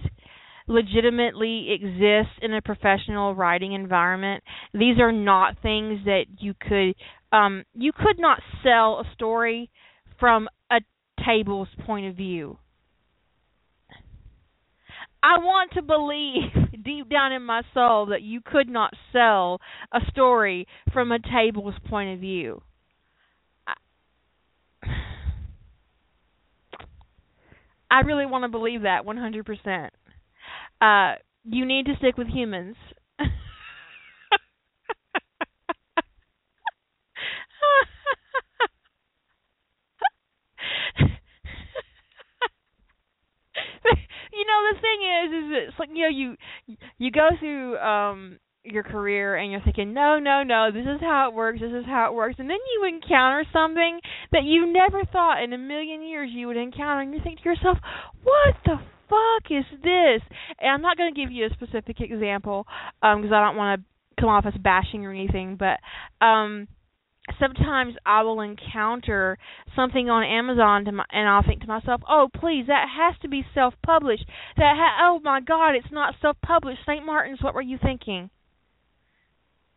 legitimately 0.68 1.70
exist 1.72 2.38
in 2.42 2.54
a 2.54 2.62
professional 2.62 3.34
writing 3.34 3.74
environment. 3.74 4.44
These 4.74 5.00
are 5.00 5.14
not 5.14 5.62
things 5.62 6.02
that 6.06 6.26
you 6.40 6.54
could 6.54 6.96
um, 7.32 7.64
you 7.74 7.92
could 7.92 8.20
not 8.20 8.42
sell 8.64 9.00
a 9.00 9.14
story 9.14 9.70
from 10.20 10.48
a 10.72 10.80
table's 11.26 11.68
point 11.86 12.08
of 12.08 12.16
view. 12.16 12.58
I 15.22 15.40
want 15.40 15.72
to 15.74 15.82
believe 15.82 16.84
deep 16.86 17.10
down 17.10 17.32
in 17.34 17.44
my 17.44 17.62
soul 17.74 18.08
that 18.08 18.22
you 18.22 18.40
could 18.44 18.70
not 18.70 18.94
sell 19.12 19.60
a 19.92 20.00
story 20.10 20.68
from 20.94 21.12
a 21.12 21.20
table's 21.20 21.76
point 21.90 22.14
of 22.14 22.20
view. 22.20 22.62
I, 27.92 28.02
really 28.06 28.26
want 28.26 28.44
to 28.44 28.50
believe 28.50 28.84
that 28.84 29.06
100%. 29.06 29.90
Uh 30.80 31.16
you 31.50 31.66
need 31.66 31.86
to 31.86 31.96
stick 31.98 32.18
with 32.18 32.28
humans. 32.28 32.76
Know 44.64 44.74
the 44.74 44.82
thing 44.82 45.00
is 45.06 45.30
is 45.32 45.70
it's 45.70 45.80
like 45.80 45.90
you 45.94 46.04
know 46.04 46.10
you 46.10 46.36
you 46.98 47.12
go 47.12 47.30
through 47.40 47.78
um 47.78 48.40
your 48.64 48.84
career 48.84 49.36
and 49.36 49.52
you're 49.52 49.62
thinking 49.62 49.94
no 49.94 50.20
no 50.20 50.44
no 50.44 50.70
this 50.72 50.84
is 50.84 51.00
how 51.00 51.30
it 51.30 51.36
works 51.36 51.60
this 51.62 51.72
is 51.72 51.86
how 51.86 52.08
it 52.12 52.14
works. 52.14 52.36
And 52.38 52.50
then 52.50 52.58
you 52.74 52.88
encounter 52.88 53.46
something 53.54 54.00
that 54.32 54.44
you 54.44 54.72
never 54.72 55.04
thought 55.06 55.42
in 55.44 55.54
a 55.54 55.58
million 55.58 56.04
years 56.04 56.30
you 56.34 56.48
would 56.48 56.58
encounter. 56.58 57.02
And 57.02 57.14
you 57.14 57.20
think 57.24 57.40
to 57.40 57.50
yourself 57.50 57.78
what 58.24 58.56
the 58.66 58.78
fuck 59.10 59.52
is 59.52 59.66
this? 59.84 60.22
And 60.60 60.72
i'm 60.72 60.82
not 60.82 60.98
going 60.98 61.14
to 61.14 61.20
give 61.20 61.32
you 61.32 61.46
a 61.46 61.50
specific 61.50 62.02
example 62.02 62.68
um 63.02 63.22
because 63.22 63.34
i 63.34 63.42
don't 63.42 63.56
want 63.56 63.82
to 63.82 64.22
come 64.22 64.30
off 64.30 64.46
as 64.48 64.54
bashing 64.62 65.06
or 65.06 65.12
anything 65.12 65.58
but 65.58 65.80
um 66.26 66.68
sometimes 67.40 67.96
I 68.06 68.24
will 68.24 68.42
encounter 68.42 69.38
something 69.76 70.10
on 70.10 70.24
Amazon 70.24 70.86
my, 70.94 71.06
and 71.12 71.28
I'll 71.28 71.44
think 71.44 71.62
to 71.62 71.68
myself, 71.68 72.02
"Oh, 72.08 72.30
please, 72.34 72.68
that 72.68 72.88
has 72.90 73.20
to 73.22 73.28
be 73.28 73.46
self-published." 73.54 74.26
That 74.58 74.76
ha- 74.78 75.10
oh 75.10 75.20
my 75.24 75.42
God, 75.42 75.76
it's 75.76 75.92
not 75.92 76.16
self-published. 76.22 76.82
St. 76.86 77.06
Martin's, 77.06 77.42
what 77.42 77.54
were 77.54 77.62
you 77.62 77.78
thinking? 77.78 78.30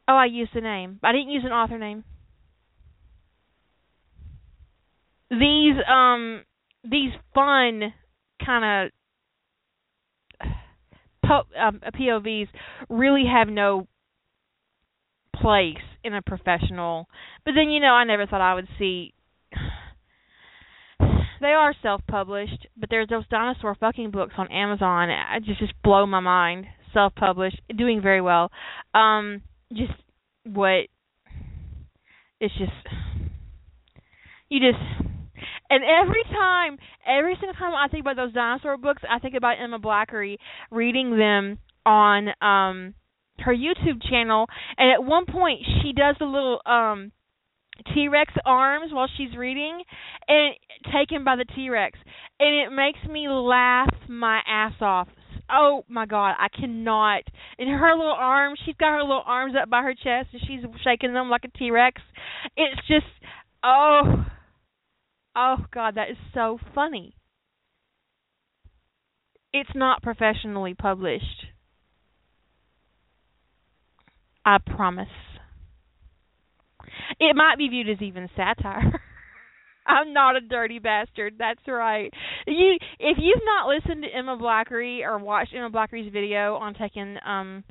Oh, 0.09 0.17
I 0.17 0.27
used 0.27 0.55
a 0.55 0.61
name. 0.61 0.99
I 1.03 1.13
didn't 1.13 1.31
use 1.31 1.45
an 1.45 1.53
author 1.53 1.79
name. 1.79 2.05
These 5.31 5.77
um 5.89 6.45
these 6.83 7.13
fun 7.35 7.93
kind 8.45 8.91
of 10.43 10.51
po- 11.25 11.61
um, 11.61 11.81
POVs 11.81 12.49
really 12.89 13.25
have 13.27 13.49
no 13.49 13.87
place 15.37 15.77
in 16.05 16.15
a 16.15 16.23
professional. 16.23 17.09
But 17.45 17.53
then 17.55 17.71
you 17.71 17.81
know, 17.81 17.93
I 17.93 18.05
never 18.05 18.27
thought 18.27 18.41
I 18.41 18.55
would 18.55 18.69
see. 18.79 19.15
They 21.41 21.55
are 21.55 21.75
self-published, 21.81 22.67
but 22.77 22.91
there's 22.91 23.09
those 23.09 23.27
dinosaur 23.29 23.75
fucking 23.75 24.11
books 24.11 24.35
on 24.37 24.53
Amazon. 24.53 25.09
I 25.09 25.39
just 25.39 25.59
just 25.59 25.73
blow 25.83 26.05
my 26.05 26.21
mind. 26.21 26.67
Self-published, 26.93 27.63
doing 27.75 28.03
very 28.03 28.21
well. 28.21 28.51
Um, 28.93 29.41
just 29.73 29.95
what? 30.45 30.89
It's 32.41 32.55
just 32.59 32.73
you 34.51 34.61
just 34.61 35.09
and 35.71 35.85
every 35.85 36.25
time, 36.25 36.79
every 37.07 37.37
single 37.41 37.55
time 37.55 37.73
I 37.75 37.89
think 37.89 38.03
about 38.03 38.17
those 38.17 38.33
dinosaur 38.33 38.77
books, 38.77 39.03
I 39.09 39.21
think 39.21 39.35
about 39.35 39.55
Emma 39.63 39.79
Blackery 39.79 40.37
reading 40.71 41.17
them 41.17 41.59
on 41.87 42.29
um 42.43 42.95
her 43.45 43.55
YouTube 43.55 44.03
channel, 44.09 44.47
and 44.77 44.91
at 44.93 45.05
one 45.05 45.27
point 45.27 45.61
she 45.83 45.93
does 45.93 46.17
a 46.21 46.25
little 46.25 46.61
um 46.67 47.13
T 47.95 48.09
Rex 48.09 48.33
arms 48.45 48.93
while 48.93 49.09
she's 49.17 49.37
reading, 49.37 49.83
and 50.29 50.55
taken 50.93 51.25
by 51.25 51.37
the 51.37 51.45
T 51.45 51.71
Rex, 51.71 51.99
and 52.39 52.55
it 52.55 52.75
makes 52.75 52.99
me 53.11 53.29
laugh 53.29 53.89
my 54.09 54.41
ass 54.47 54.75
off. 54.81 55.09
Oh 55.51 55.85
my 55.89 56.07
god, 56.07 56.35
I 56.39 56.49
cannot. 56.49 57.23
In 57.59 57.69
her 57.69 57.97
little 57.97 58.17
arms, 58.17 58.61
she's 58.65 58.77
got 58.79 58.93
her 58.93 59.03
little 59.03 59.23
arms 59.27 59.55
up 59.61 59.69
by 59.69 59.83
her 59.83 59.95
chest, 59.95 60.29
and 60.33 60.43
she's 60.47 60.61
shaking 60.85 61.13
them 61.13 61.29
like 61.29 61.45
a 61.45 61.59
T 61.59 61.71
Rex. 61.71 62.01
It's 62.57 62.87
just, 62.87 63.07
oh, 63.65 64.27
oh 65.35 65.57
god, 65.73 65.97
that 65.97 66.11
is 66.11 66.17
so 66.35 66.59
funny. 66.75 67.15
It's 69.53 69.71
not 69.75 70.03
professionally 70.03 70.75
published. 70.75 71.47
I 74.45 74.59
promise. 74.59 75.09
It 77.19 77.37
might 77.37 77.59
be 77.59 77.69
viewed 77.69 77.89
as 77.89 78.01
even 78.01 78.29
satire. 78.37 79.01
I'm 79.87 80.13
not 80.13 80.37
a 80.37 80.41
dirty 80.41 80.79
bastard. 80.79 81.35
That's 81.39 81.61
right. 81.67 82.13
You 82.47 82.77
if 82.99 83.19
you've 83.21 83.43
not 83.45 83.69
listened 83.69 84.05
to 84.05 84.17
Emma 84.17 84.37
Blackery 84.37 85.03
or 85.03 85.19
watched 85.19 85.55
Emma 85.55 85.71
Blackery's 85.71 86.13
video 86.13 86.55
on 86.55 86.75
taking 86.75 87.17
um 87.27 87.65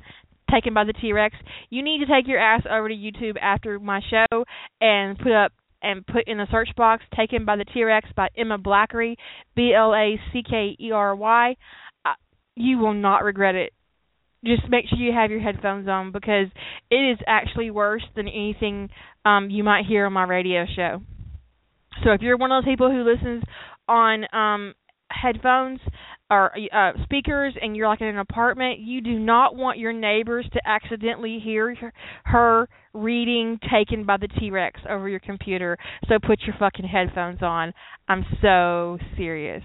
taken 0.50 0.74
by 0.74 0.84
the 0.84 0.92
T-Rex, 0.92 1.36
you 1.70 1.82
need 1.82 2.00
to 2.00 2.06
take 2.06 2.26
your 2.26 2.40
ass 2.40 2.62
over 2.68 2.88
to 2.88 2.94
YouTube 2.94 3.36
after 3.40 3.78
my 3.78 4.00
show 4.10 4.44
and 4.80 5.16
put 5.18 5.32
up 5.32 5.52
and 5.82 6.06
put 6.06 6.26
in 6.26 6.38
the 6.38 6.46
search 6.50 6.70
box 6.76 7.02
taken 7.16 7.44
by 7.44 7.56
the 7.56 7.64
T-Rex 7.64 8.08
by 8.16 8.28
Emma 8.36 8.58
Blackery, 8.58 9.16
B 9.54 9.72
L 9.74 9.94
A 9.94 10.20
C 10.32 10.42
K 10.48 10.76
E 10.78 10.90
R 10.92 11.14
Y. 11.14 11.56
Uh, 12.04 12.10
you 12.54 12.78
will 12.78 12.94
not 12.94 13.24
regret 13.24 13.54
it 13.54 13.72
just 14.44 14.68
make 14.68 14.86
sure 14.88 14.98
you 14.98 15.12
have 15.12 15.30
your 15.30 15.40
headphones 15.40 15.88
on 15.88 16.12
because 16.12 16.46
it 16.90 16.96
is 16.96 17.18
actually 17.26 17.70
worse 17.70 18.04
than 18.16 18.28
anything 18.28 18.88
um 19.24 19.50
you 19.50 19.62
might 19.64 19.84
hear 19.86 20.06
on 20.06 20.12
my 20.12 20.24
radio 20.24 20.64
show. 20.74 21.00
So 22.04 22.12
if 22.12 22.22
you're 22.22 22.38
one 22.38 22.52
of 22.52 22.64
those 22.64 22.72
people 22.72 22.90
who 22.90 23.02
listens 23.02 23.42
on 23.88 24.24
um 24.34 24.74
headphones 25.10 25.80
or 26.30 26.52
uh 26.72 26.92
speakers 27.02 27.54
and 27.60 27.76
you're 27.76 27.88
like 27.88 28.00
in 28.00 28.06
an 28.06 28.18
apartment, 28.18 28.78
you 28.78 29.00
do 29.00 29.18
not 29.18 29.56
want 29.56 29.78
your 29.78 29.92
neighbors 29.92 30.48
to 30.52 30.60
accidentally 30.66 31.40
hear 31.42 31.76
her 32.24 32.68
reading 32.92 33.58
taken 33.70 34.04
by 34.04 34.16
the 34.16 34.28
T-Rex 34.28 34.80
over 34.88 35.08
your 35.08 35.20
computer. 35.20 35.76
So 36.08 36.18
put 36.24 36.40
your 36.42 36.56
fucking 36.58 36.86
headphones 36.86 37.42
on. 37.42 37.72
I'm 38.08 38.24
so 38.40 38.98
serious. 39.16 39.62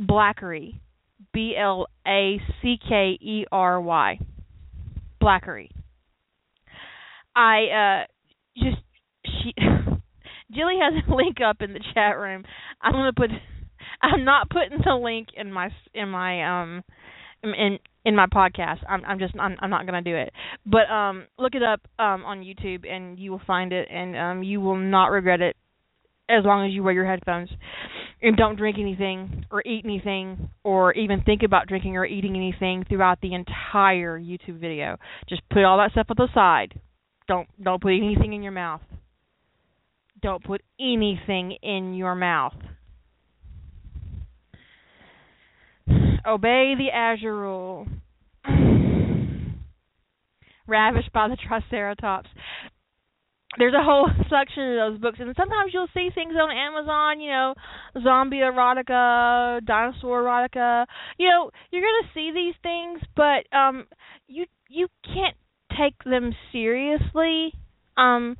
Blackery. 0.00 0.80
B 1.32 1.54
L 1.56 1.86
A 2.06 2.40
C 2.62 2.76
K 2.88 3.18
E 3.20 3.44
R 3.52 3.80
Y. 3.80 4.18
Blackery. 5.22 5.70
I 7.36 8.04
uh 8.04 8.06
just 8.56 8.82
she 9.24 9.54
Jilly 10.52 10.78
has 10.80 11.04
a 11.06 11.14
link 11.14 11.38
up 11.44 11.60
in 11.60 11.72
the 11.72 11.80
chat 11.94 12.18
room. 12.18 12.44
I'm 12.80 12.92
gonna 12.92 13.12
put 13.12 13.30
I'm 14.02 14.24
not 14.24 14.50
putting 14.50 14.78
the 14.84 14.94
link 14.94 15.28
in 15.36 15.52
my 15.52 15.68
in 15.94 16.08
my 16.08 16.62
um 16.62 16.82
in 17.42 17.78
in 18.04 18.16
my 18.16 18.26
podcast. 18.26 18.78
I'm 18.88 19.04
I'm 19.04 19.18
just 19.18 19.34
I'm 19.38 19.56
I'm 19.60 19.70
not 19.70 19.86
gonna 19.86 20.02
do 20.02 20.16
it. 20.16 20.32
But 20.66 20.90
um 20.90 21.26
look 21.38 21.54
it 21.54 21.62
up 21.62 21.80
um 21.98 22.24
on 22.24 22.40
YouTube 22.40 22.90
and 22.90 23.18
you 23.18 23.30
will 23.30 23.42
find 23.46 23.72
it 23.72 23.88
and 23.90 24.16
um 24.16 24.42
you 24.42 24.60
will 24.60 24.76
not 24.76 25.08
regret 25.08 25.40
it 25.40 25.56
as 26.28 26.44
long 26.44 26.66
as 26.66 26.72
you 26.72 26.82
wear 26.82 26.94
your 26.94 27.06
headphones 27.06 27.50
and 28.22 28.36
don't 28.36 28.56
drink 28.56 28.76
anything 28.78 29.46
or 29.50 29.62
eat 29.66 29.84
anything 29.84 30.50
or 30.62 30.92
even 30.92 31.22
think 31.22 31.42
about 31.42 31.66
drinking 31.66 31.96
or 31.96 32.04
eating 32.04 32.36
anything 32.36 32.84
throughout 32.88 33.20
the 33.20 33.34
entire 33.34 34.20
YouTube 34.20 34.60
video. 34.60 34.96
Just 35.28 35.42
put 35.50 35.64
all 35.64 35.78
that 35.78 35.92
stuff 35.92 36.06
on 36.10 36.16
the 36.18 36.28
side. 36.34 36.78
Don't 37.26 37.48
don't 37.62 37.80
put 37.80 37.92
anything 37.92 38.32
in 38.32 38.42
your 38.42 38.52
mouth. 38.52 38.82
Don't 40.20 40.44
put 40.44 40.60
anything 40.78 41.56
in 41.62 41.94
your 41.94 42.14
mouth. 42.14 42.54
Obey 46.26 46.74
the 46.76 46.90
Azure 46.94 47.34
rule. 47.34 47.86
Ravished 50.68 51.12
by 51.12 51.28
the 51.28 51.36
Triceratops 51.36 52.28
there's 53.58 53.74
a 53.74 53.82
whole 53.82 54.08
section 54.30 54.78
of 54.78 54.92
those 54.92 55.00
books, 55.00 55.18
and 55.20 55.34
sometimes 55.36 55.72
you'll 55.74 55.90
see 55.94 56.10
things 56.14 56.34
on 56.40 56.50
Amazon, 56.50 57.20
you 57.20 57.30
know, 57.30 57.54
zombie 58.02 58.38
erotica, 58.38 59.64
dinosaur 59.64 60.22
erotica. 60.22 60.86
You 61.18 61.28
know, 61.28 61.50
you're 61.70 61.82
gonna 61.82 62.12
see 62.14 62.30
these 62.34 62.54
things, 62.62 63.00
but 63.16 63.46
um, 63.56 63.86
you 64.26 64.46
you 64.68 64.88
can't 65.04 65.36
take 65.78 66.02
them 66.04 66.34
seriously. 66.52 67.52
Um, 67.96 68.36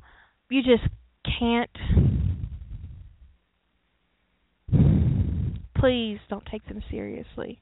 you 0.49 0.61
just 0.61 0.83
can't. 1.39 1.69
Please 5.75 6.19
don't 6.29 6.45
take 6.51 6.67
them 6.67 6.83
seriously. 6.91 7.59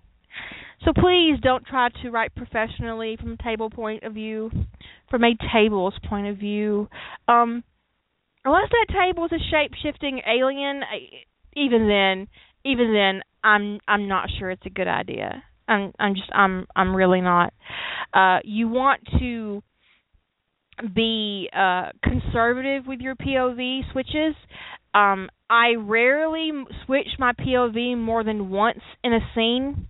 So 0.86 0.94
please 0.94 1.40
don't 1.42 1.66
try 1.66 1.90
to 2.04 2.10
write 2.10 2.34
professionally 2.36 3.18
from 3.18 3.34
a 3.34 3.44
table 3.44 3.70
point 3.70 4.04
of 4.04 4.14
view, 4.14 4.52
from 5.10 5.24
a 5.24 5.36
table's 5.54 5.94
point 6.08 6.28
of 6.28 6.38
view. 6.38 6.88
Um, 7.28 7.64
unless 8.46 8.70
that 8.70 8.94
table 8.94 9.26
is 9.26 9.32
a 9.32 9.50
shape 9.52 9.72
shifting 9.82 10.22
alien, 10.26 10.82
even 11.56 11.88
then, 11.88 12.28
even 12.66 12.94
then, 12.94 13.22
I'm 13.44 13.80
I'm 13.88 14.08
not 14.08 14.30
sure 14.38 14.52
it's 14.52 14.66
a 14.66 14.70
good 14.70 14.88
idea. 14.88 15.44
I'm 15.68 15.94
I'm 16.00 16.16
just 16.16 16.30
I'm 16.34 16.68
I'm 16.76 16.96
really 16.96 17.22
not. 17.22 17.54
Uh, 18.14 18.40
you 18.44 18.68
want 18.68 19.02
to 19.20 19.62
be 20.96 21.50
uh, 21.56 21.90
conservative 22.04 22.88
with 22.88 23.00
your 23.00 23.16
POV 23.16 23.92
switches. 23.92 24.36
Um, 24.94 25.30
I 25.50 25.76
rarely 25.78 26.52
switch 26.86 27.08
my 27.20 27.34
POV 27.34 27.98
more 27.98 28.24
than 28.24 28.50
once 28.50 28.80
in 29.04 29.14
a 29.14 29.20
scene. 29.36 29.88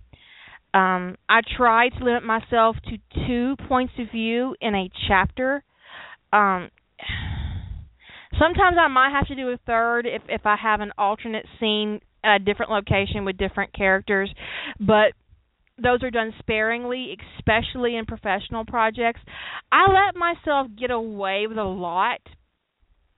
Um, 0.72 1.16
I 1.28 1.40
try 1.56 1.88
to 1.88 2.04
limit 2.04 2.22
myself 2.24 2.76
to 2.88 3.26
two 3.26 3.56
points 3.68 3.92
of 3.98 4.10
view 4.10 4.54
in 4.60 4.74
a 4.74 4.90
chapter. 5.08 5.64
Um, 6.32 6.70
sometimes 8.40 8.76
I 8.80 8.88
might 8.88 9.12
have 9.12 9.28
to 9.28 9.34
do 9.34 9.50
a 9.50 9.58
third 9.66 10.06
if 10.06 10.22
if 10.28 10.46
I 10.46 10.56
have 10.56 10.80
an 10.80 10.92
alternate 10.98 11.46
scene 11.60 12.00
at 12.24 12.40
a 12.40 12.44
different 12.44 12.72
location 12.72 13.24
with 13.24 13.36
different 13.36 13.72
characters, 13.72 14.32
but 14.78 15.12
those 15.82 16.02
are 16.02 16.10
done 16.10 16.34
sparingly, 16.38 17.16
especially 17.38 17.96
in 17.96 18.04
professional 18.04 18.64
projects. 18.64 19.20
I 19.72 19.86
let 19.90 20.14
myself 20.14 20.66
get 20.78 20.90
away 20.90 21.46
with 21.46 21.56
a 21.56 21.64
lot 21.64 22.20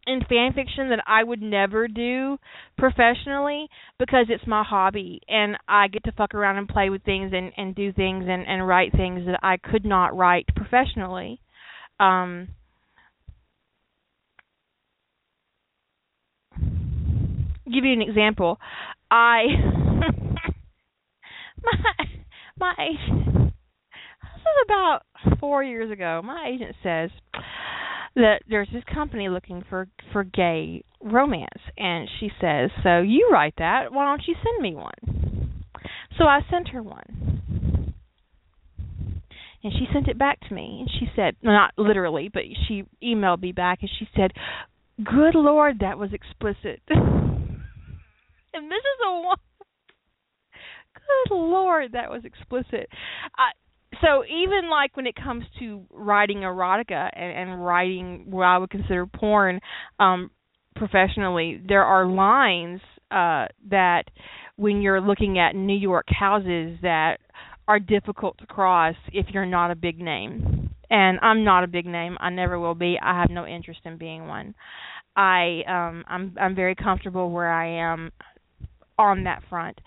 in 0.06 0.20
fan 0.28 0.52
fiction 0.52 0.88
that 0.90 1.02
I 1.06 1.22
would 1.22 1.40
never 1.40 1.86
do 1.86 2.38
professionally 2.76 3.68
because 3.98 4.26
it's 4.28 4.46
my 4.46 4.64
hobby 4.64 5.20
and 5.28 5.56
I 5.68 5.88
get 5.88 6.04
to 6.04 6.12
fuck 6.12 6.34
around 6.34 6.58
and 6.58 6.68
play 6.68 6.90
with 6.90 7.04
things 7.04 7.32
and 7.32 7.52
and 7.56 7.74
do 7.74 7.92
things 7.92 8.24
and 8.28 8.46
and 8.46 8.66
write 8.66 8.92
things 8.92 9.26
that 9.26 9.38
I 9.42 9.58
could 9.58 9.84
not 9.84 10.16
write 10.16 10.46
professionally. 10.56 11.40
Um 12.00 12.48
give 17.72 17.84
you 17.84 17.92
an 17.92 18.02
example. 18.02 18.58
I 19.10 19.44
my 21.62 22.04
my 22.58 22.74
agent 22.78 23.52
this 24.22 24.40
is 24.40 24.66
about 24.66 25.00
4 25.38 25.62
years 25.64 25.90
ago. 25.90 26.20
My 26.24 26.50
agent 26.52 26.74
says 26.82 27.10
that 28.16 28.42
there's 28.48 28.68
this 28.72 28.82
company 28.92 29.28
looking 29.28 29.64
for 29.68 29.88
for 30.12 30.24
gay 30.24 30.84
romance. 31.00 31.62
And 31.76 32.08
she 32.20 32.30
says 32.40 32.70
so 32.82 33.00
you 33.00 33.30
write 33.32 33.54
that. 33.58 33.92
Why 33.92 34.04
don't 34.04 34.26
you 34.26 34.34
send 34.42 34.62
me 34.62 34.74
one? 34.74 35.62
So 36.18 36.24
i 36.24 36.40
sent 36.50 36.68
her 36.68 36.82
one. 36.82 37.94
And 39.64 39.72
she 39.72 39.86
sent 39.92 40.08
it 40.08 40.18
back 40.18 40.40
to 40.48 40.54
me. 40.54 40.78
And 40.80 40.90
she 40.98 41.06
said 41.14 41.36
not 41.42 41.72
literally 41.76 42.28
but 42.32 42.42
she 42.68 42.84
emailed 43.02 43.40
me 43.40 43.52
back. 43.52 43.78
And 43.82 43.90
she 43.98 44.08
said 44.16 44.32
good 45.02 45.34
lord 45.34 45.78
that 45.80 45.98
was 45.98 46.10
explicit 46.12 46.82
and 48.54 48.70
this 48.70 48.78
is 48.78 49.00
a 49.06 49.20
one 49.20 49.36
good 50.94 51.34
lord 51.34 51.92
that 51.92 52.10
was 52.10 52.22
explicit 52.24 52.88
I, 53.36 53.52
so 54.00 54.24
even 54.24 54.70
like 54.70 54.96
when 54.96 55.06
it 55.06 55.14
comes 55.14 55.44
to 55.58 55.84
writing 55.90 56.38
erotica 56.38 57.10
and, 57.14 57.50
and 57.50 57.64
writing 57.64 58.26
what 58.30 58.44
I 58.44 58.58
would 58.58 58.70
consider 58.70 59.06
porn 59.06 59.60
um 59.98 60.30
professionally, 60.74 61.60
there 61.66 61.84
are 61.84 62.06
lines 62.06 62.80
uh 63.10 63.46
that 63.70 64.04
when 64.56 64.82
you're 64.82 65.00
looking 65.00 65.38
at 65.38 65.54
New 65.54 65.76
York 65.76 66.06
houses 66.08 66.78
that 66.82 67.18
are 67.68 67.78
difficult 67.78 68.38
to 68.38 68.46
cross 68.46 68.94
if 69.12 69.26
you're 69.30 69.46
not 69.46 69.70
a 69.70 69.74
big 69.76 69.98
name. 69.98 70.70
And 70.90 71.18
I'm 71.22 71.44
not 71.44 71.64
a 71.64 71.68
big 71.68 71.86
name. 71.86 72.18
I 72.20 72.28
never 72.28 72.58
will 72.58 72.74
be. 72.74 72.98
I 73.02 73.18
have 73.18 73.30
no 73.30 73.46
interest 73.46 73.80
in 73.84 73.96
being 73.96 74.26
one. 74.26 74.54
I 75.16 75.62
um 75.68 76.04
I'm 76.08 76.36
I'm 76.40 76.54
very 76.54 76.74
comfortable 76.74 77.30
where 77.30 77.52
I 77.52 77.92
am 77.92 78.10
on 78.98 79.24
that 79.24 79.42
front. 79.48 79.80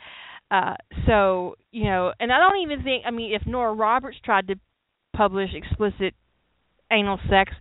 Uh, 0.52 0.76
so 1.08 1.56
you 1.72 1.86
know, 1.86 2.14
and 2.20 2.32
I 2.32 2.38
don't 2.38 2.62
even 2.62 2.84
think. 2.84 3.04
I 3.06 3.12
mean, 3.12 3.34
if 3.34 3.46
Nora 3.48 3.74
Roberts 3.74 4.18
tried 4.24 4.48
to 4.48 4.56
publish 5.16 5.50
explicit 5.54 6.14
anal 6.92 7.20
sex, 7.30 7.52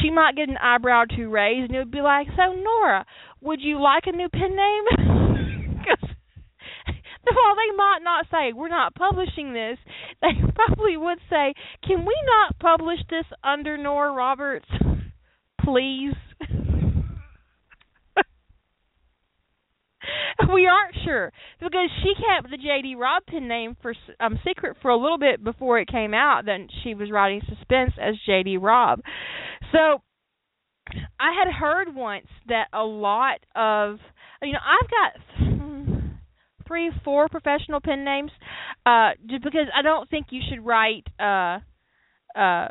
she 0.00 0.10
might 0.10 0.36
get 0.36 0.48
an 0.48 0.56
eyebrow 0.56 1.04
to 1.16 1.28
raise, 1.28 1.64
and 1.64 1.74
it 1.74 1.78
would 1.78 1.90
be 1.90 2.00
like, 2.00 2.26
"So 2.36 2.54
Nora, 2.54 3.06
would 3.40 3.60
you 3.60 3.80
like 3.80 4.04
a 4.06 4.12
new 4.12 4.28
pen 4.28 4.56
name?" 4.56 4.84
Because 5.82 6.10
they 7.24 7.76
might 7.76 7.98
not 8.02 8.26
say 8.30 8.52
we're 8.52 8.68
not 8.68 8.94
publishing 8.94 9.52
this, 9.52 9.78
they 10.22 10.28
probably 10.54 10.96
would 10.96 11.18
say, 11.30 11.54
"Can 11.84 12.04
we 12.04 12.14
not 12.26 12.58
publish 12.58 12.98
this 13.10 13.26
under 13.44 13.76
Nora 13.76 14.12
Roberts, 14.12 14.68
please?" 15.60 16.14
we 20.52 20.66
aren't 20.66 20.94
sure 21.04 21.32
because 21.60 21.90
she 22.02 22.12
kept 22.14 22.50
the 22.50 22.56
JD 22.56 22.96
Robb 22.96 23.24
pen 23.26 23.48
name 23.48 23.76
for 23.80 23.94
um 24.20 24.38
secret 24.46 24.76
for 24.82 24.90
a 24.90 24.96
little 24.96 25.18
bit 25.18 25.42
before 25.42 25.78
it 25.78 25.88
came 25.88 26.14
out 26.14 26.46
that 26.46 26.60
she 26.82 26.94
was 26.94 27.10
writing 27.10 27.40
suspense 27.48 27.92
as 28.00 28.14
JD 28.28 28.60
Robb. 28.60 29.00
So 29.72 30.02
I 31.18 31.32
had 31.38 31.52
heard 31.52 31.94
once 31.94 32.26
that 32.48 32.68
a 32.72 32.82
lot 32.82 33.40
of 33.54 33.98
you 34.42 34.52
know 34.52 34.58
I've 34.58 34.90
got 34.90 36.02
three 36.66 36.90
four 37.04 37.28
professional 37.28 37.80
pen 37.80 38.04
names 38.04 38.30
uh 38.86 39.10
just 39.28 39.42
because 39.42 39.66
I 39.76 39.82
don't 39.82 40.08
think 40.10 40.26
you 40.30 40.40
should 40.48 40.64
write 40.64 41.06
uh 41.20 41.58
uh 42.38 42.68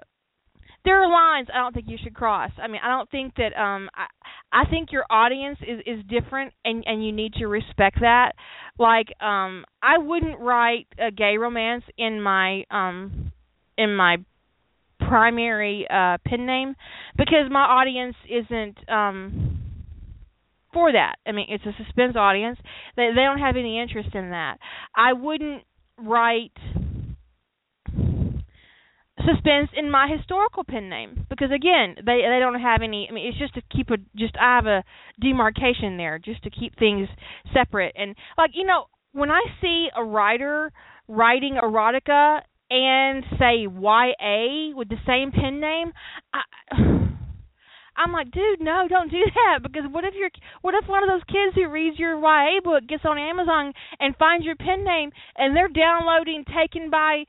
there 0.84 1.04
are 1.04 1.12
lines 1.12 1.48
I 1.54 1.60
don't 1.60 1.74
think 1.74 1.86
you 1.90 1.98
should 2.02 2.16
cross. 2.16 2.52
I 2.62 2.68
mean, 2.68 2.82
I 2.84 2.90
don't 2.90 3.10
think 3.10 3.36
that 3.36 3.54
um 3.60 3.90
I 3.94 4.08
I 4.52 4.66
think 4.70 4.92
your 4.92 5.06
audience 5.10 5.60
is 5.62 5.82
is 5.86 6.04
different 6.10 6.54
and 6.66 6.84
and 6.86 7.06
you 7.06 7.12
need 7.12 7.34
to 7.36 7.48
respect 7.48 8.00
that. 8.02 8.34
Like 8.78 9.08
um 9.22 9.66
I 9.82 9.98
wouldn't 9.98 10.40
write 10.40 10.88
a 11.00 11.12
gay 11.12 11.38
romance 11.38 11.84
in 11.98 12.22
my 12.22 12.64
um 12.72 13.32
in 13.78 13.96
my 13.96 14.18
primary 15.00 15.88
uh 15.90 16.18
pen 16.26 16.46
name 16.46 16.76
because 17.18 17.50
my 17.50 17.62
audience 17.62 18.16
isn't 18.30 18.78
um 18.90 19.58
for 20.74 20.92
that. 20.92 21.16
I 21.28 21.34
mean, 21.34 21.48
it's 21.50 21.66
a 21.66 21.84
suspense 21.84 22.16
audience. 22.16 22.58
They 22.96 23.10
they 23.10 23.22
don't 23.24 23.40
have 23.40 23.58
any 23.58 23.80
interest 23.80 24.10
in 24.14 24.32
that. 24.32 24.58
I 24.96 25.14
wouldn't 25.14 25.64
write 25.98 26.54
suspense 29.26 29.70
in 29.76 29.90
my 29.90 30.08
historical 30.08 30.64
pen 30.64 30.90
name 30.90 31.26
because 31.30 31.50
again 31.52 31.96
they 31.98 32.22
they 32.22 32.40
don't 32.40 32.60
have 32.60 32.82
any 32.82 33.08
i 33.10 33.14
mean 33.14 33.28
it's 33.28 33.38
just 33.38 33.54
to 33.54 33.62
keep 33.76 33.90
a 33.90 33.98
just 34.16 34.36
i 34.40 34.56
have 34.56 34.66
a 34.66 34.84
demarcation 35.20 35.98
there 35.98 36.20
just 36.20 36.44
to 36.44 36.50
keep 36.50 36.78
things 36.78 37.08
separate. 37.54 37.94
And 37.98 38.16
like 38.38 38.52
you 38.54 38.66
know 38.66 38.86
when 39.14 39.32
i 39.32 39.42
see 39.62 39.88
a 39.96 40.04
writer 40.04 40.72
writing 41.08 41.58
erotica 41.62 42.42
and 42.70 43.24
say 43.38 43.64
ya 43.64 44.76
with 44.76 44.90
the 44.90 44.98
same 45.06 45.32
pen 45.32 45.60
name 45.60 45.92
i 46.34 46.42
I'm 47.94 48.14
like, 48.14 48.32
dude, 48.32 48.62
no, 48.62 48.88
don't 48.90 49.12
do 49.12 49.22
that. 49.36 49.60
Because 49.62 49.84
what 49.92 50.06
if 50.06 50.14
you're 50.18 50.30
what 50.62 50.74
if 50.74 50.88
one 50.88 51.04
of 51.04 51.10
those 51.10 51.24
kids 51.28 51.56
who 51.56 51.70
reads 51.70 52.00
your 52.00 52.20
YA 52.20 52.62
book 52.64 52.88
gets 52.88 53.04
on 53.06 53.18
Amazon 53.18 53.74
and 54.00 54.16
finds 54.18 54.46
your 54.46 54.56
pen 54.56 54.84
name 54.84 55.12
and 55.36 55.56
they're 55.56 55.68
downloading 55.68 56.46
Taken 56.46 56.90
by 56.90 57.26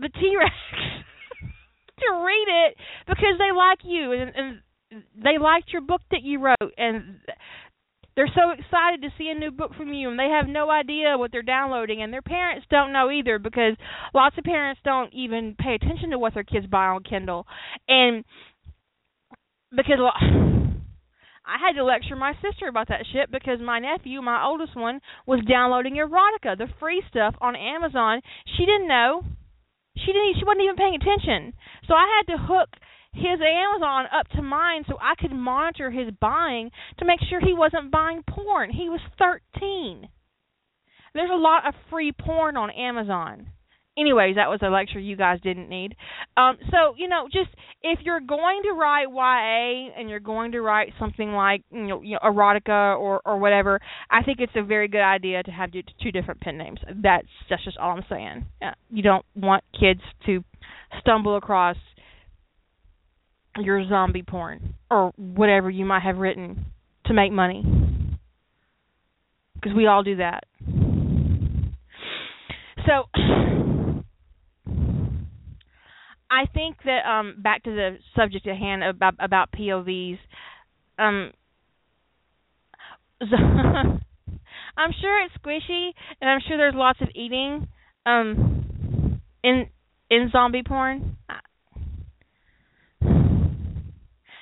the 0.00 0.08
T 0.08 0.34
Rex 0.38 0.54
to 1.98 2.24
read 2.24 2.46
it 2.48 2.76
because 3.06 3.38
they 3.38 3.56
like 3.56 3.78
you 3.84 4.12
and, 4.12 4.32
and 4.34 5.02
they 5.16 5.38
liked 5.38 5.72
your 5.72 5.82
book 5.82 6.00
that 6.10 6.22
you 6.22 6.40
wrote 6.40 6.72
and 6.76 7.18
they're 8.16 8.30
so 8.34 8.50
excited 8.50 9.02
to 9.02 9.10
see 9.16 9.28
a 9.28 9.38
new 9.38 9.50
book 9.50 9.72
from 9.76 9.92
you 9.92 10.10
and 10.10 10.18
they 10.18 10.28
have 10.28 10.48
no 10.48 10.70
idea 10.70 11.16
what 11.16 11.30
they're 11.30 11.42
downloading 11.42 12.02
and 12.02 12.12
their 12.12 12.22
parents 12.22 12.66
don't 12.70 12.92
know 12.92 13.10
either 13.10 13.38
because 13.38 13.76
lots 14.14 14.36
of 14.38 14.44
parents 14.44 14.80
don't 14.84 15.12
even 15.12 15.54
pay 15.58 15.74
attention 15.74 16.10
to 16.10 16.18
what 16.18 16.34
their 16.34 16.44
kids 16.44 16.66
buy 16.66 16.86
on 16.86 17.02
Kindle 17.02 17.46
and 17.88 18.24
because 19.70 19.98
I 21.48 21.56
had 21.64 21.76
to 21.76 21.84
lecture 21.84 22.16
my 22.16 22.34
sister 22.34 22.68
about 22.68 22.88
that 22.88 23.06
shit 23.10 23.30
because 23.30 23.58
my 23.64 23.78
nephew, 23.78 24.20
my 24.20 24.44
oldest 24.44 24.76
one, 24.76 25.00
was 25.26 25.40
downloading 25.48 25.94
erotica, 25.94 26.58
the 26.58 26.66
free 26.78 27.02
stuff 27.08 27.34
on 27.40 27.56
Amazon. 27.56 28.20
She 28.56 28.66
didn't 28.66 28.86
know 28.86 29.22
she 30.04 30.12
didn't 30.12 30.36
she 30.38 30.44
wasn't 30.44 30.64
even 30.64 30.76
paying 30.76 30.94
attention. 30.94 31.54
So 31.86 31.94
I 31.94 32.06
had 32.18 32.32
to 32.32 32.42
hook 32.42 32.70
his 33.12 33.40
Amazon 33.40 34.06
up 34.12 34.28
to 34.36 34.42
mine 34.42 34.84
so 34.88 34.98
I 35.00 35.14
could 35.18 35.32
monitor 35.32 35.90
his 35.90 36.12
buying 36.20 36.70
to 36.98 37.04
make 37.04 37.20
sure 37.28 37.40
he 37.40 37.54
wasn't 37.54 37.90
buying 37.90 38.22
porn. 38.28 38.70
He 38.70 38.88
was 38.88 39.00
13. 39.18 40.08
There's 41.14 41.30
a 41.30 41.34
lot 41.34 41.66
of 41.66 41.74
free 41.90 42.12
porn 42.12 42.56
on 42.56 42.70
Amazon 42.70 43.48
anyways, 43.98 44.36
that 44.36 44.48
was 44.48 44.60
a 44.62 44.68
lecture 44.68 44.98
you 44.98 45.16
guys 45.16 45.40
didn't 45.42 45.68
need. 45.68 45.96
Um, 46.36 46.56
so 46.70 46.94
you 46.96 47.08
know, 47.08 47.26
just 47.32 47.50
if 47.82 48.00
you're 48.02 48.20
going 48.20 48.62
to 48.64 48.72
write 48.72 49.06
YA 49.10 49.92
and 49.98 50.08
you're 50.08 50.20
going 50.20 50.52
to 50.52 50.60
write 50.60 50.92
something 50.98 51.32
like 51.32 51.62
you 51.70 51.86
know, 51.86 52.02
you 52.02 52.12
know 52.14 52.20
erotica 52.24 52.98
or 52.98 53.20
or 53.24 53.38
whatever, 53.38 53.80
I 54.10 54.22
think 54.22 54.38
it's 54.40 54.52
a 54.56 54.62
very 54.62 54.88
good 54.88 55.02
idea 55.02 55.42
to 55.42 55.50
have 55.50 55.70
two 55.72 56.12
different 56.12 56.40
pen 56.40 56.58
names. 56.58 56.80
That's 57.02 57.26
that's 57.50 57.64
just 57.64 57.78
all 57.78 57.96
I'm 57.96 58.04
saying. 58.08 58.46
Uh, 58.62 58.72
you 58.90 59.02
don't 59.02 59.24
want 59.34 59.64
kids 59.78 60.00
to 60.26 60.44
stumble 61.00 61.36
across 61.36 61.76
your 63.58 63.86
zombie 63.88 64.22
porn 64.22 64.74
or 64.90 65.12
whatever 65.16 65.68
you 65.68 65.84
might 65.84 66.02
have 66.02 66.18
written 66.18 66.66
to 67.06 67.14
make 67.14 67.32
money 67.32 67.64
because 69.54 69.76
we 69.76 69.86
all 69.86 70.02
do 70.02 70.16
that. 70.16 70.44
So 72.86 73.04
I 76.30 76.46
think 76.52 76.76
that 76.84 77.08
um 77.08 77.36
back 77.38 77.62
to 77.64 77.70
the 77.70 77.98
subject 78.16 78.46
at 78.46 78.56
hand 78.56 78.84
about 78.84 79.14
about 79.18 79.50
POVs 79.52 80.18
um 80.98 81.32
I'm 84.78 84.92
sure 85.00 85.24
it's 85.24 85.34
squishy, 85.42 85.90
and 86.20 86.30
I'm 86.30 86.38
sure 86.46 86.56
there's 86.56 86.74
lots 86.74 87.00
of 87.00 87.08
eating 87.14 87.66
um 88.06 89.20
in 89.42 89.66
in 90.10 90.30
zombie 90.30 90.62
porn. 90.66 91.16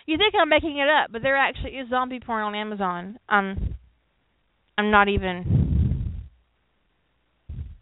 You 0.07 0.17
think 0.19 0.35
I'm 0.41 0.49
making 0.49 0.79
it 0.79 0.89
up, 0.89 1.11
but 1.11 1.23
there 1.23 1.37
actually 1.37 1.73
is 1.73 1.89
zombie 1.91 2.21
porn 2.21 2.45
on 2.45 2.55
Amazon. 2.55 3.19
Um, 3.29 3.75
I'm 4.79 4.93
not 4.93 5.09
even. 5.09 6.15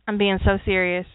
I'm 0.08 0.16
being 0.16 0.38
so 0.42 0.58
serious. 0.64 1.06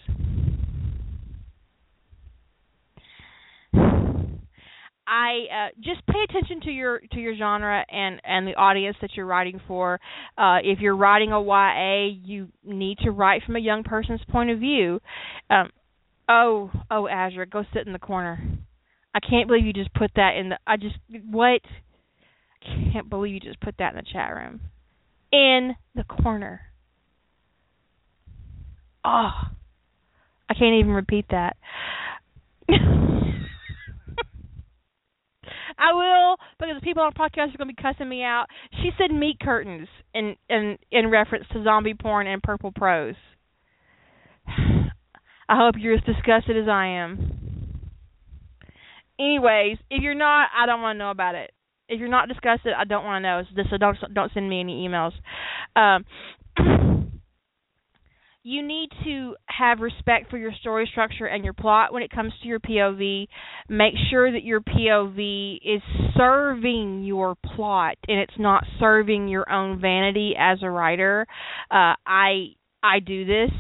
I 5.10 5.46
uh, 5.52 5.70
just 5.82 6.06
pay 6.06 6.24
attention 6.30 6.62
to 6.62 6.70
your 6.70 7.00
to 7.00 7.20
your 7.20 7.36
genre 7.36 7.84
and 7.92 8.22
and 8.24 8.46
the 8.46 8.54
audience 8.54 8.96
that 9.02 9.10
you're 9.16 9.26
writing 9.26 9.60
for. 9.68 10.00
Uh, 10.38 10.58
if 10.64 10.80
you're 10.80 10.96
writing 10.96 11.32
a 11.32 11.42
YA, 11.42 12.16
you 12.24 12.50
need 12.64 13.00
to 13.00 13.10
write 13.10 13.42
from 13.44 13.56
a 13.56 13.60
young 13.60 13.84
person's 13.84 14.22
point 14.30 14.52
of 14.52 14.60
view. 14.60 15.00
Um, 15.50 15.72
oh, 16.30 16.70
oh, 16.92 17.08
Azure, 17.08 17.48
go 17.48 17.64
sit 17.74 17.88
in 17.88 17.94
the 17.94 18.00
corner. 18.00 18.40
I 19.16 19.20
can't 19.20 19.48
believe 19.48 19.66
you 19.66 19.74
just 19.74 19.92
put 19.96 20.12
that 20.16 20.36
in 20.38 20.50
the. 20.50 20.60
I 20.68 20.78
just 20.78 20.98
what? 21.32 21.62
I 22.62 22.92
can't 22.94 23.10
believe 23.10 23.34
you 23.34 23.40
just 23.40 23.60
put 23.62 23.76
that 23.80 23.94
in 23.94 23.96
the 23.96 24.06
chat 24.14 24.36
room. 24.36 24.62
In 25.32 25.76
the 25.96 26.04
corner. 26.04 26.62
Oh, 29.04 29.32
I 30.48 30.54
can't 30.54 30.76
even 30.76 30.92
repeat 30.92 31.26
that. 31.32 31.58
I 35.80 35.94
will 35.94 36.36
because 36.60 36.76
the 36.76 36.84
people 36.84 37.04
on 37.04 37.14
the 37.16 37.20
podcast 37.20 37.54
are 37.54 37.58
going 37.58 37.70
to 37.70 37.76
be 37.76 37.82
cussing 37.82 38.10
me 38.10 38.22
out. 38.24 38.48
She 38.82 38.90
said 38.98 39.12
meat 39.12 39.38
curtains 39.42 39.88
in 40.14 40.36
in 40.50 40.78
in 40.92 41.10
reference 41.10 41.46
to 41.54 41.64
zombie 41.64 41.94
porn 41.94 42.28
and 42.28 42.44
purple 42.44 42.72
prose. 42.72 43.16
I 44.48 45.58
hope 45.58 45.76
you're 45.80 45.96
as 45.96 46.04
disgusted 46.04 46.58
as 46.58 46.68
I 46.68 46.86
am. 46.88 47.80
Anyways, 49.20 49.78
if 49.90 50.02
you're 50.04 50.14
not, 50.14 50.50
I 50.56 50.66
don't 50.66 50.82
want 50.82 50.96
to 50.96 51.00
know 51.00 51.12
about 51.12 51.36
it. 51.36 51.52
If 51.90 52.00
you're 52.00 52.08
not 52.08 52.28
disgusted, 52.28 52.74
I 52.78 52.84
don't 52.84 53.04
want 53.04 53.24
to 53.24 53.28
know. 53.56 53.64
So 53.70 53.78
don't 53.78 53.98
don't 54.14 54.32
send 54.34 54.50
me 54.50 54.60
any 54.60 54.88
emails. 54.88 55.14
Um, 55.76 56.06
you 58.50 58.66
need 58.66 58.90
to 59.04 59.36
have 59.46 59.80
respect 59.80 60.32
for 60.32 60.38
your 60.40 60.52
story 60.60 60.90
structure 60.92 61.28
and 61.28 61.44
your 61.44 61.54
plot 61.54 61.94
when 61.94 62.02
it 62.02 62.10
comes 62.10 62.34
to 62.42 62.48
your 62.48 62.60
POV. 62.60 63.28
Make 63.70 63.94
sure 64.10 64.32
that 64.32 64.44
your 64.44 64.60
POV 64.60 65.58
is 65.64 65.84
serving 66.18 67.04
your 67.04 67.36
plot 67.36 67.98
and 68.08 68.20
it's 68.20 68.40
not 68.40 68.64
serving 68.80 69.28
your 69.28 69.48
own 69.52 69.80
vanity 69.80 70.34
as 70.36 70.64
a 70.64 70.70
writer. 70.70 71.28
Uh, 71.70 71.94
I 72.08 72.56
I 72.82 73.00
do 73.06 73.24
this. 73.24 73.52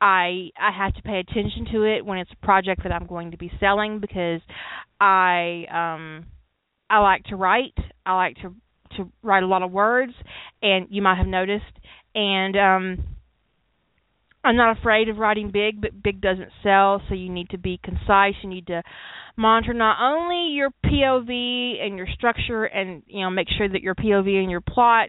I 0.00 0.50
I 0.56 0.70
have 0.70 0.94
to 0.94 1.02
pay 1.02 1.18
attention 1.18 1.66
to 1.72 1.82
it 1.82 2.06
when 2.06 2.18
it's 2.18 2.30
a 2.30 2.46
project 2.46 2.84
that 2.84 2.92
I'm 2.92 3.08
going 3.08 3.32
to 3.32 3.36
be 3.36 3.50
selling 3.58 3.98
because 3.98 4.40
I 5.00 5.64
um 5.68 6.26
I 6.88 6.98
like 7.00 7.24
to 7.24 7.34
write. 7.34 7.74
I 8.04 8.14
like 8.14 8.36
to 8.36 8.54
to 8.98 9.10
write 9.24 9.42
a 9.42 9.48
lot 9.48 9.64
of 9.64 9.72
words 9.72 10.12
and 10.62 10.86
you 10.90 11.02
might 11.02 11.18
have 11.18 11.26
noticed 11.26 11.64
and 12.14 12.56
um 12.56 13.15
I'm 14.46 14.56
not 14.56 14.78
afraid 14.78 15.08
of 15.08 15.18
writing 15.18 15.50
big, 15.50 15.80
but 15.80 16.02
big 16.02 16.20
doesn't 16.20 16.50
sell, 16.62 17.02
so 17.08 17.14
you 17.14 17.30
need 17.30 17.50
to 17.50 17.58
be 17.58 17.80
concise. 17.82 18.34
You 18.42 18.48
need 18.48 18.68
to 18.68 18.82
monitor 19.36 19.74
not 19.74 19.98
only 20.00 20.52
your 20.54 20.70
POV 20.84 21.84
and 21.84 21.96
your 21.96 22.06
structure 22.14 22.64
and 22.64 23.02
you 23.06 23.22
know 23.22 23.30
make 23.30 23.48
sure 23.58 23.68
that 23.68 23.82
your 23.82 23.96
POV 23.96 24.40
and 24.40 24.50
your 24.50 24.60
plot 24.60 25.08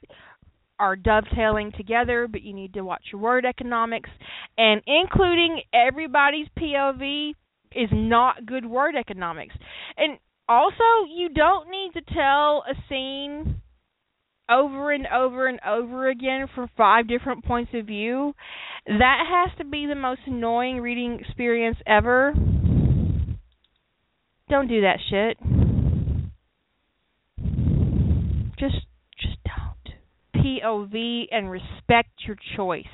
are 0.79 0.95
dovetailing 0.95 1.71
together, 1.71 2.27
but 2.29 2.41
you 2.41 2.53
need 2.53 2.73
to 2.73 2.81
watch 2.81 3.03
your 3.11 3.21
word 3.21 3.45
economics 3.45 4.09
and 4.57 4.81
including 4.85 5.61
everybody's 5.73 6.47
POV 6.57 7.31
is 7.75 7.89
not 7.91 8.45
good 8.45 8.65
word 8.65 8.95
economics. 8.95 9.55
And 9.97 10.17
also, 10.49 11.05
you 11.13 11.29
don't 11.29 11.69
need 11.69 11.91
to 11.93 12.01
tell 12.13 12.63
a 12.67 12.73
scene 12.89 13.61
over 14.49 14.91
and 14.91 15.07
over 15.07 15.47
and 15.47 15.59
over 15.65 16.09
again 16.09 16.47
from 16.53 16.69
five 16.77 17.07
different 17.07 17.45
points 17.45 17.71
of 17.73 17.85
view. 17.85 18.33
That 18.85 19.23
has 19.29 19.57
to 19.57 19.65
be 19.65 19.85
the 19.85 19.95
most 19.95 20.21
annoying 20.25 20.79
reading 20.79 21.19
experience 21.19 21.77
ever. 21.85 22.33
Don't 24.49 24.67
do 24.67 24.81
that 24.81 24.99
shit. 25.09 25.37
Just 28.57 28.85
just 29.19 29.37
don't. 29.45 30.43
POV 30.43 31.25
and 31.31 31.51
respect 31.51 32.09
your 32.25 32.37
choice. 32.55 32.85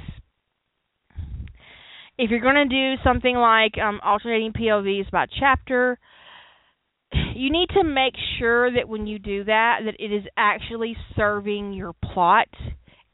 If 2.18 2.30
you're 2.30 2.40
going 2.40 2.56
to 2.56 2.66
do 2.66 3.02
something 3.04 3.36
like 3.36 3.78
um, 3.78 4.00
alternating 4.04 4.54
POVs 4.54 5.12
by 5.12 5.26
chapter, 5.40 6.00
you 7.36 7.52
need 7.52 7.70
to 7.70 7.84
make 7.84 8.16
sure 8.40 8.72
that 8.74 8.88
when 8.88 9.08
you 9.08 9.20
do 9.20 9.44
that 9.46 9.80
that 9.86 9.96
it 10.00 10.14
is 10.14 10.24
actually 10.38 10.96
serving 11.16 11.74
your 11.74 11.94
plot 11.94 12.48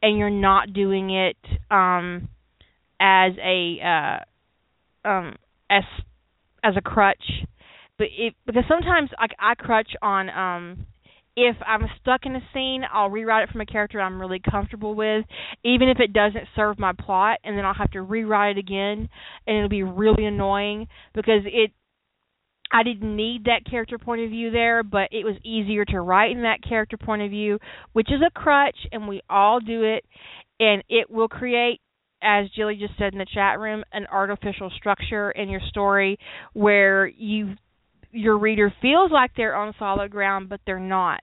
and 0.02 0.18
you're 0.18 0.30
not 0.30 0.72
doing 0.72 1.10
it 1.10 1.36
um 1.70 2.28
as 3.00 3.32
a 3.42 3.78
uh 5.04 5.08
um 5.08 5.36
as 5.70 5.84
as 6.62 6.74
a 6.76 6.80
crutch. 6.82 7.44
But 7.98 8.08
it 8.16 8.34
because 8.46 8.64
sometimes 8.68 9.10
I 9.18 9.54
crutch 9.54 9.90
on 10.02 10.30
um 10.30 10.86
if 11.36 11.56
I'm 11.66 11.82
stuck 12.00 12.26
in 12.26 12.34
a 12.34 12.40
scene, 12.52 12.82
I'll 12.92 13.08
rewrite 13.08 13.48
it 13.48 13.52
from 13.52 13.60
a 13.60 13.66
character 13.66 14.00
I'm 14.00 14.20
really 14.20 14.40
comfortable 14.50 14.94
with, 14.94 15.24
even 15.64 15.88
if 15.88 15.98
it 16.00 16.12
doesn't 16.12 16.48
serve 16.56 16.78
my 16.78 16.92
plot, 16.92 17.38
and 17.44 17.56
then 17.56 17.64
I'll 17.64 17.74
have 17.74 17.92
to 17.92 18.02
rewrite 18.02 18.56
it 18.56 18.60
again, 18.60 19.08
and 19.46 19.56
it'll 19.56 19.68
be 19.68 19.84
really 19.84 20.26
annoying 20.26 20.88
because 21.14 21.42
it 21.46 21.70
I 22.72 22.82
didn't 22.82 23.16
need 23.16 23.44
that 23.44 23.64
character 23.68 23.98
point 23.98 24.22
of 24.22 24.30
view 24.30 24.50
there, 24.50 24.82
but 24.82 25.08
it 25.10 25.24
was 25.24 25.36
easier 25.44 25.84
to 25.86 26.00
write 26.00 26.30
in 26.30 26.42
that 26.42 26.62
character 26.66 26.96
point 26.96 27.22
of 27.22 27.30
view, 27.30 27.58
which 27.92 28.08
is 28.10 28.20
a 28.24 28.30
crutch, 28.30 28.76
and 28.92 29.08
we 29.08 29.22
all 29.28 29.60
do 29.60 29.82
it, 29.82 30.04
and 30.60 30.82
it 30.88 31.10
will 31.10 31.28
create, 31.28 31.80
as 32.22 32.46
Jilly 32.54 32.76
just 32.76 32.96
said 32.98 33.12
in 33.12 33.18
the 33.18 33.26
chat 33.32 33.58
room, 33.58 33.82
an 33.92 34.06
artificial 34.06 34.70
structure 34.76 35.30
in 35.32 35.48
your 35.48 35.62
story 35.68 36.18
where 36.52 37.06
you 37.06 37.54
your 38.12 38.38
reader 38.38 38.72
feels 38.82 39.12
like 39.12 39.30
they're 39.36 39.54
on 39.54 39.72
solid 39.78 40.10
ground, 40.10 40.48
but 40.48 40.60
they're 40.66 40.80
not. 40.80 41.22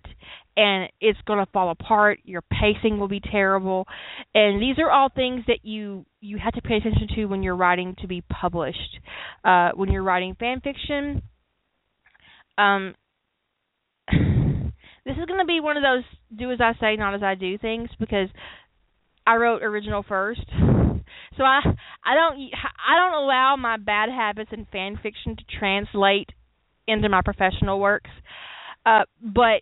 And 0.55 0.89
it's 1.01 1.19
going 1.27 1.39
to 1.45 1.51
fall 1.51 1.69
apart. 1.69 2.19
Your 2.23 2.41
pacing 2.41 2.97
will 2.97 3.09
be 3.09 3.19
terrible, 3.19 3.85
and 4.33 4.61
these 4.61 4.79
are 4.79 4.89
all 4.89 5.09
things 5.09 5.43
that 5.47 5.59
you 5.63 6.05
you 6.19 6.37
have 6.43 6.53
to 6.53 6.61
pay 6.61 6.77
attention 6.77 7.07
to 7.15 7.25
when 7.25 7.43
you're 7.43 7.55
writing 7.55 7.95
to 8.01 8.07
be 8.07 8.21
published. 8.21 8.99
Uh, 9.43 9.71
when 9.75 9.91
you're 9.91 10.03
writing 10.03 10.35
fan 10.39 10.61
fiction, 10.61 11.21
um, 12.57 12.95
this 14.11 15.17
is 15.17 15.25
going 15.25 15.39
to 15.39 15.45
be 15.45 15.59
one 15.59 15.77
of 15.77 15.83
those 15.83 16.03
do 16.35 16.51
as 16.51 16.59
I 16.61 16.73
say, 16.79 16.95
not 16.95 17.15
as 17.15 17.23
I 17.23 17.35
do 17.35 17.57
things 17.57 17.89
because 17.99 18.29
I 19.25 19.35
wrote 19.35 19.63
original 19.63 20.03
first. 20.07 20.45
So 21.37 21.43
I 21.43 21.59
I 22.03 22.15
don't 22.15 22.39
I 22.87 22.95
don't 22.97 23.23
allow 23.23 23.55
my 23.57 23.77
bad 23.77 24.09
habits 24.09 24.49
in 24.51 24.65
fan 24.71 24.97
fiction 25.01 25.35
to 25.35 25.43
translate 25.59 26.29
into 26.87 27.09
my 27.09 27.21
professional 27.21 27.79
works. 27.79 28.09
Uh, 28.85 29.03
but 29.21 29.61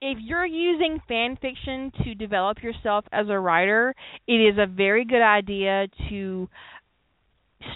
if 0.00 0.18
you're 0.20 0.46
using 0.46 1.00
fan 1.08 1.36
fiction 1.40 1.92
to 2.04 2.14
develop 2.14 2.62
yourself 2.62 3.04
as 3.12 3.26
a 3.28 3.38
writer, 3.38 3.94
it 4.26 4.32
is 4.32 4.56
a 4.58 4.66
very 4.66 5.04
good 5.04 5.22
idea 5.22 5.88
to 6.08 6.48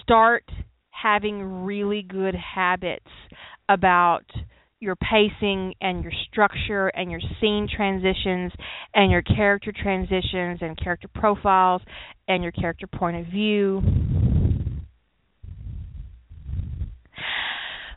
start 0.01 0.49
having 1.01 1.63
really 1.65 2.01
good 2.01 2.35
habits 2.35 3.05
about 3.69 4.23
your 4.79 4.95
pacing 4.95 5.73
and 5.81 6.03
your 6.03 6.11
structure 6.29 6.87
and 6.89 7.09
your 7.09 7.21
scene 7.39 7.67
transitions 7.73 8.51
and 8.93 9.11
your 9.11 9.21
character 9.21 9.71
transitions 9.71 10.59
and 10.61 10.77
character 10.81 11.07
profiles 11.13 11.81
and 12.27 12.43
your 12.43 12.51
character 12.51 12.87
point 12.87 13.17
of 13.17 13.25
view. 13.27 13.81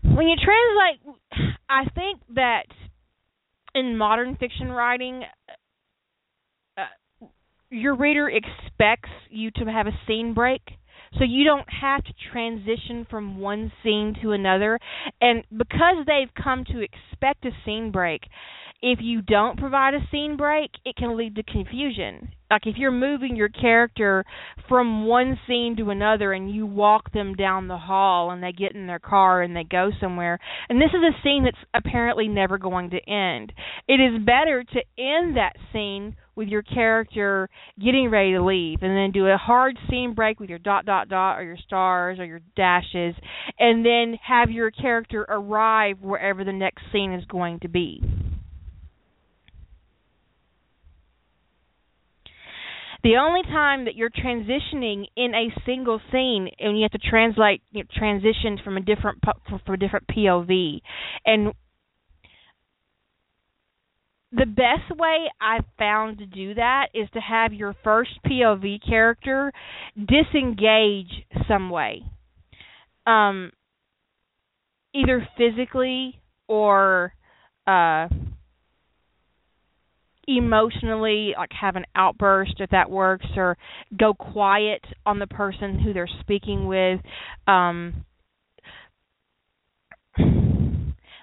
When 0.03 0.27
you 0.27 0.37
translate, 0.37 1.57
I 1.69 1.85
think 1.95 2.21
that 2.35 2.67
in 3.75 3.97
modern 3.97 4.37
fiction 4.37 4.71
writing, 4.73 5.23
uh, 6.77 7.27
your 7.71 7.97
reader 7.97 8.31
expects 8.31 9.11
you 9.31 9.51
to 9.57 9.65
have 9.67 9.87
a 9.87 9.93
scene 10.07 10.33
break 10.33 10.63
so 11.17 11.25
you 11.25 11.45
don't 11.45 11.67
have 11.81 12.05
to 12.05 12.13
transition 12.33 13.07
from 13.09 13.41
one 13.41 13.73
scene 13.83 14.15
to 14.23 14.33
another. 14.33 14.79
And 15.21 15.45
because 15.51 16.05
they've 16.07 16.33
come 16.43 16.65
to 16.67 16.81
expect 16.81 17.45
a 17.45 17.51
scene 17.65 17.91
break, 17.91 18.23
if 18.81 19.01
you 19.03 19.23
don't 19.23 19.59
provide 19.59 19.95
a 19.95 20.07
scene 20.11 20.37
break, 20.37 20.71
it 20.85 20.95
can 20.95 21.17
lead 21.17 21.35
to 21.35 21.43
confusion. 21.43 22.29
Like 22.51 22.63
if 22.67 22.77
you're 22.77 22.93
moving 22.93 23.35
your 23.35 23.49
character 23.49 24.25
from 24.69 25.05
one 25.05 25.39
scene 25.47 25.77
to 25.79 25.91
another 25.91 26.33
and 26.33 26.51
you 26.55 26.65
walk 26.65 27.13
them 27.13 27.35
down 27.35 27.67
the 27.67 27.77
hall 27.77 28.31
and 28.31 28.43
they 28.43 28.53
get 28.53 28.75
in 28.75 28.87
their 28.87 29.01
car 29.01 29.43
and 29.43 29.55
they 29.55 29.65
go 29.65 29.91
somewhere, 30.01 30.39
and 30.69 30.81
this 30.81 30.91
is 30.91 31.03
a 31.03 31.23
scene 31.23 31.45
that's 31.45 31.57
apparently 31.75 32.29
never 32.29 32.57
going 32.57 32.91
to 32.91 33.11
end. 33.11 33.53
It 33.89 34.01
is 34.01 34.25
better 34.25 34.63
to 34.63 34.81
end 34.97 35.37
that 35.37 35.57
scene 35.73 36.15
with 36.39 36.49
your 36.49 36.63
character 36.63 37.51
getting 37.85 38.09
ready 38.11 38.31
to 38.31 38.43
leave 38.43 38.79
and 38.83 38.97
then 38.97 39.11
do 39.11 39.27
a 39.27 39.37
hard 39.37 39.77
scene 39.91 40.15
break 40.15 40.39
with 40.39 40.49
your 40.49 40.61
dot 40.61 40.87
dot 40.87 41.09
dot 41.09 41.37
or 41.37 41.43
your 41.43 41.57
stars 41.67 42.21
or 42.21 42.25
your 42.25 42.41
dashes 42.57 43.17
and 43.59 43.85
then 43.85 44.17
have 44.25 44.49
your 44.49 44.71
character 44.71 45.27
arrive 45.29 45.99
wherever 46.01 46.45
the 46.45 46.53
next 46.53 46.85
scene 46.93 47.13
is 47.13 47.25
going 47.25 47.59
to 47.59 47.69
be. 47.69 48.01
The 53.03 53.17
only 53.17 53.43
time 53.43 53.85
that 53.87 53.97
you're 53.97 54.11
transitioning 54.11 55.07
in 55.17 55.33
a 55.35 55.53
single 55.65 56.01
scene, 56.13 56.49
and 56.59 56.79
you 56.79 56.83
have 56.83 57.01
to 57.01 57.11
translate 57.11 57.63
you 57.71 57.83
know, 57.83 57.89
transitions 57.97 58.61
from 58.65 58.77
a 58.77 58.81
different 58.81 59.23
from 59.49 59.75
a 59.75 59.77
different 59.77 60.07
POV, 60.09 60.81
and 61.25 61.53
the 64.33 64.47
best 64.47 64.99
way 64.99 65.27
I've 65.41 65.65
found 65.79 66.19
to 66.19 66.27
do 66.27 66.55
that 66.55 66.89
is 66.95 67.09
to 67.15 67.21
have 67.21 67.53
your 67.53 67.75
first 67.83 68.11
POV 68.27 68.87
character 68.87 69.53
disengage 69.97 71.25
some 71.49 71.71
way. 71.71 72.03
Um, 73.07 73.53
either 74.95 75.27
physically 75.39 76.21
or 76.47 77.15
uh, 77.67 78.09
emotionally 80.29 81.35
like 81.37 81.51
have 81.59 81.77
an 81.77 81.85
outburst 81.95 82.55
if 82.59 82.69
that 82.71 82.91
works 82.91 83.27
or 83.35 83.57
go 83.99 84.13
quiet 84.13 84.85
on 85.07 85.19
the 85.19 85.27
person 85.27 85.79
who 85.79 85.95
they're 85.95 86.09
speaking 86.21 86.67
with 86.67 87.01
um 87.47 88.05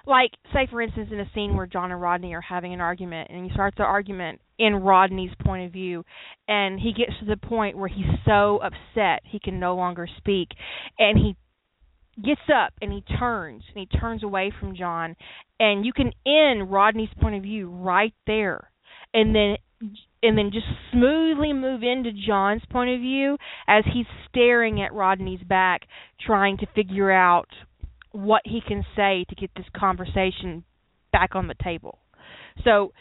like 0.06 0.30
say 0.52 0.66
for 0.70 0.80
instance 0.80 1.08
in 1.12 1.20
a 1.20 1.30
scene 1.34 1.56
where 1.56 1.66
John 1.66 1.92
and 1.92 2.00
Rodney 2.00 2.34
are 2.34 2.40
having 2.40 2.72
an 2.72 2.80
argument 2.80 3.30
and 3.30 3.46
you 3.46 3.52
start 3.52 3.74
the 3.76 3.82
argument 3.82 4.40
in 4.58 4.74
Rodney's 4.74 5.34
point 5.44 5.66
of 5.66 5.72
view 5.72 6.04
and 6.48 6.80
he 6.80 6.92
gets 6.92 7.18
to 7.20 7.26
the 7.26 7.36
point 7.36 7.76
where 7.76 7.88
he's 7.88 8.06
so 8.24 8.58
upset 8.58 9.22
he 9.24 9.38
can 9.38 9.60
no 9.60 9.74
longer 9.74 10.08
speak 10.18 10.48
and 10.98 11.18
he 11.18 11.36
gets 12.22 12.40
up 12.54 12.72
and 12.80 12.92
he 12.92 13.02
turns 13.18 13.62
and 13.74 13.86
he 13.90 13.98
turns 13.98 14.22
away 14.22 14.52
from 14.58 14.76
John 14.76 15.16
and 15.60 15.84
you 15.84 15.92
can 15.92 16.12
end 16.26 16.70
Rodney's 16.70 17.10
point 17.20 17.34
of 17.34 17.42
view 17.42 17.68
right 17.68 18.14
there 18.26 18.70
and 19.12 19.34
then 19.34 19.56
and 20.22 20.36
then 20.36 20.50
just 20.52 20.66
smoothly 20.92 21.52
move 21.52 21.82
into 21.82 22.10
John's 22.12 22.62
point 22.70 22.90
of 22.90 23.00
view 23.00 23.36
as 23.68 23.84
he's 23.92 24.06
staring 24.28 24.80
at 24.82 24.92
Rodney's 24.92 25.42
back, 25.42 25.82
trying 26.24 26.56
to 26.58 26.66
figure 26.74 27.12
out 27.12 27.48
what 28.16 28.42
he 28.44 28.60
can 28.66 28.84
say 28.94 29.24
to 29.28 29.34
get 29.34 29.50
this 29.56 29.66
conversation 29.76 30.64
back 31.12 31.34
on 31.34 31.48
the 31.48 31.54
table. 31.62 31.98
So 32.64 32.92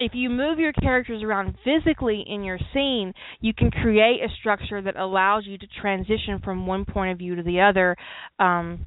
if 0.00 0.12
you 0.14 0.28
move 0.28 0.58
your 0.58 0.72
characters 0.72 1.22
around 1.22 1.56
physically 1.64 2.24
in 2.26 2.42
your 2.42 2.58
scene, 2.72 3.12
you 3.40 3.54
can 3.54 3.70
create 3.70 4.20
a 4.22 4.28
structure 4.40 4.82
that 4.82 4.96
allows 4.96 5.44
you 5.46 5.58
to 5.58 5.66
transition 5.80 6.40
from 6.42 6.66
one 6.66 6.84
point 6.84 7.12
of 7.12 7.18
view 7.18 7.36
to 7.36 7.42
the 7.42 7.60
other 7.60 7.96
um, 8.38 8.86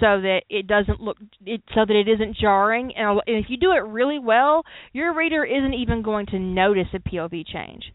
so 0.00 0.20
that 0.20 0.42
it 0.48 0.66
doesn't 0.66 1.00
look 1.00 1.18
it 1.44 1.60
so 1.74 1.84
that 1.86 1.96
it 1.96 2.08
isn't 2.08 2.36
jarring 2.36 2.92
and 2.96 3.20
if 3.26 3.46
you 3.48 3.56
do 3.56 3.72
it 3.72 3.84
really 3.84 4.18
well 4.18 4.62
your 4.92 5.14
reader 5.14 5.44
isn't 5.44 5.74
even 5.74 6.02
going 6.02 6.24
to 6.24 6.38
notice 6.38 6.86
a 6.94 6.98
POV 6.98 7.44
change 7.46 7.92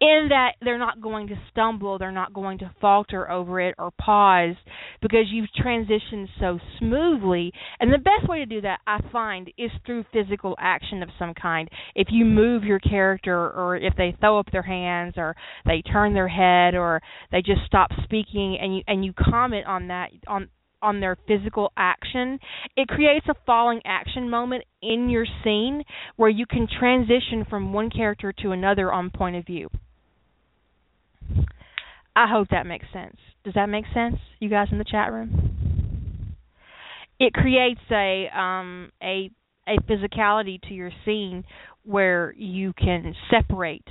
in 0.00 0.28
that 0.30 0.52
they're 0.62 0.78
not 0.78 1.00
going 1.00 1.28
to 1.28 1.34
stumble, 1.50 1.98
they're 1.98 2.10
not 2.10 2.32
going 2.32 2.58
to 2.58 2.70
falter 2.80 3.30
over 3.30 3.60
it 3.60 3.74
or 3.78 3.90
pause 3.90 4.56
because 5.02 5.26
you've 5.30 5.48
transitioned 5.62 6.26
so 6.40 6.58
smoothly. 6.78 7.52
And 7.78 7.92
the 7.92 7.98
best 7.98 8.28
way 8.28 8.38
to 8.38 8.46
do 8.46 8.62
that, 8.62 8.80
I 8.86 9.00
find, 9.12 9.52
is 9.58 9.70
through 9.84 10.06
physical 10.12 10.56
action 10.58 11.02
of 11.02 11.10
some 11.18 11.34
kind. 11.34 11.68
If 11.94 12.08
you 12.10 12.24
move 12.24 12.64
your 12.64 12.78
character, 12.78 13.50
or 13.50 13.76
if 13.76 13.94
they 13.96 14.16
throw 14.20 14.38
up 14.38 14.50
their 14.50 14.62
hands, 14.62 15.14
or 15.18 15.36
they 15.66 15.82
turn 15.82 16.14
their 16.14 16.28
head, 16.28 16.74
or 16.74 17.02
they 17.30 17.42
just 17.42 17.60
stop 17.66 17.90
speaking, 18.04 18.58
and 18.60 18.76
you 18.76 18.82
and 18.86 19.04
you 19.04 19.12
comment 19.12 19.66
on 19.66 19.88
that 19.88 20.10
on 20.26 20.48
on 20.82 21.00
their 21.00 21.16
physical 21.28 21.72
action, 21.76 22.38
it 22.76 22.88
creates 22.88 23.26
a 23.28 23.34
falling 23.44 23.80
action 23.84 24.30
moment 24.30 24.64
in 24.82 25.10
your 25.10 25.26
scene 25.44 25.82
where 26.16 26.30
you 26.30 26.46
can 26.46 26.66
transition 26.66 27.44
from 27.48 27.72
one 27.74 27.90
character 27.90 28.32
to 28.32 28.52
another 28.52 28.90
on 28.90 29.10
point 29.10 29.36
of 29.36 29.44
view. 29.44 29.68
I 32.16 32.26
hope 32.28 32.48
that 32.50 32.66
makes 32.66 32.86
sense. 32.92 33.16
Does 33.44 33.54
that 33.54 33.66
make 33.66 33.84
sense, 33.94 34.16
you 34.38 34.50
guys 34.50 34.68
in 34.70 34.78
the 34.78 34.84
chat 34.84 35.12
room? 35.12 36.36
It 37.18 37.32
creates 37.32 37.80
a 37.90 38.28
um 38.36 38.90
a 39.02 39.30
a 39.68 39.76
physicality 39.82 40.60
to 40.62 40.74
your 40.74 40.90
scene 41.04 41.44
where 41.84 42.34
you 42.36 42.72
can 42.72 43.14
separate 43.30 43.86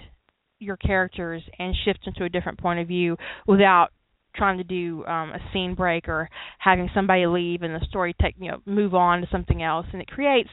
your 0.60 0.78
characters 0.78 1.42
and 1.58 1.76
shift 1.86 2.00
into 2.06 2.26
a 2.26 2.30
different 2.30 2.60
point 2.60 2.80
of 2.80 2.88
view 2.88 3.16
without 3.48 3.90
trying 4.36 4.58
to 4.58 4.64
do 4.64 5.04
um, 5.06 5.32
a 5.32 5.40
scene 5.52 5.74
break 5.74 6.08
or 6.08 6.30
having 6.60 6.90
somebody 6.94 7.26
leave 7.26 7.62
and 7.62 7.74
the 7.74 7.86
story 7.88 8.16
take 8.22 8.36
you 8.40 8.52
know 8.52 8.60
move 8.66 8.94
on 8.94 9.22
to 9.22 9.28
something 9.32 9.64
else 9.64 9.86
and 9.92 10.02
it 10.02 10.08
creates 10.08 10.50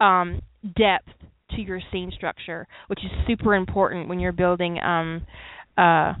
um, 0.00 0.40
depth 0.76 1.08
to 1.50 1.60
your 1.60 1.80
scene 1.92 2.10
structure 2.14 2.66
which 2.88 3.00
is 3.04 3.10
super 3.26 3.54
important 3.54 4.08
when 4.08 4.18
you're 4.18 4.32
building 4.32 4.78
um, 4.80 5.22
uh, 5.78 6.14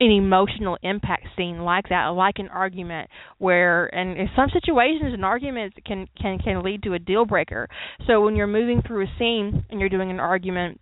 an 0.00 0.12
emotional 0.12 0.78
impact 0.82 1.26
scene 1.36 1.58
like 1.58 1.88
that, 1.88 2.06
like 2.08 2.38
an 2.38 2.48
argument 2.48 3.10
where, 3.38 3.86
and 3.86 4.16
in 4.16 4.28
some 4.36 4.48
situations, 4.52 5.12
an 5.12 5.24
argument 5.24 5.74
can 5.84 6.06
can 6.20 6.38
can 6.38 6.62
lead 6.62 6.84
to 6.84 6.94
a 6.94 6.98
deal 6.98 7.24
breaker. 7.24 7.68
So 8.06 8.20
when 8.20 8.36
you're 8.36 8.46
moving 8.46 8.80
through 8.86 9.04
a 9.04 9.12
scene 9.18 9.64
and 9.70 9.80
you're 9.80 9.88
doing 9.88 10.10
an 10.10 10.20
argument, 10.20 10.80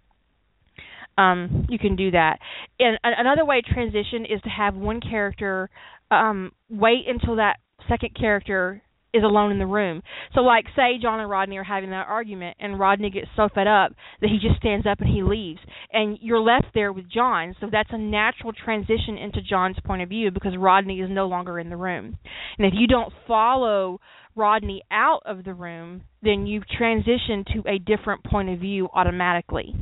um, 1.16 1.66
you 1.70 1.78
can 1.78 1.96
do 1.96 2.10
that. 2.10 2.38
And 2.78 2.98
another 3.02 3.46
way 3.46 3.62
to 3.62 3.72
transition 3.72 4.26
is 4.26 4.40
to 4.42 4.50
have 4.50 4.74
one 4.74 5.00
character 5.00 5.70
um, 6.10 6.52
wait 6.68 7.08
until 7.08 7.36
that 7.36 7.56
second 7.88 8.14
character 8.14 8.82
is 9.16 9.22
alone 9.22 9.52
in 9.52 9.58
the 9.58 9.66
room. 9.66 10.02
So 10.34 10.40
like 10.40 10.66
say 10.76 10.98
John 11.00 11.20
and 11.20 11.30
Rodney 11.30 11.56
are 11.58 11.64
having 11.64 11.90
that 11.90 12.06
argument 12.08 12.56
and 12.60 12.78
Rodney 12.78 13.10
gets 13.10 13.28
so 13.36 13.48
fed 13.54 13.66
up 13.66 13.92
that 14.20 14.30
he 14.30 14.38
just 14.38 14.60
stands 14.60 14.86
up 14.86 15.00
and 15.00 15.08
he 15.08 15.22
leaves 15.22 15.60
and 15.92 16.18
you're 16.20 16.40
left 16.40 16.66
there 16.74 16.92
with 16.92 17.10
John. 17.10 17.54
So 17.60 17.68
that's 17.70 17.90
a 17.92 17.98
natural 17.98 18.52
transition 18.52 19.18
into 19.18 19.40
John's 19.42 19.78
point 19.84 20.02
of 20.02 20.08
view 20.08 20.30
because 20.30 20.56
Rodney 20.56 21.00
is 21.00 21.10
no 21.10 21.26
longer 21.26 21.58
in 21.58 21.70
the 21.70 21.76
room. 21.76 22.18
And 22.58 22.66
if 22.66 22.74
you 22.76 22.86
don't 22.86 23.12
follow 23.26 24.00
Rodney 24.34 24.82
out 24.90 25.22
of 25.24 25.44
the 25.44 25.54
room, 25.54 26.02
then 26.22 26.46
you 26.46 26.60
transition 26.76 27.44
to 27.54 27.62
a 27.68 27.78
different 27.78 28.24
point 28.24 28.50
of 28.50 28.60
view 28.60 28.88
automatically. 28.94 29.74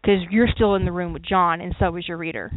Because 0.00 0.20
you're 0.30 0.48
still 0.54 0.74
in 0.74 0.84
the 0.84 0.92
room 0.92 1.12
with 1.12 1.24
John 1.24 1.60
and 1.60 1.74
so 1.78 1.96
is 1.96 2.06
your 2.08 2.16
reader. 2.16 2.52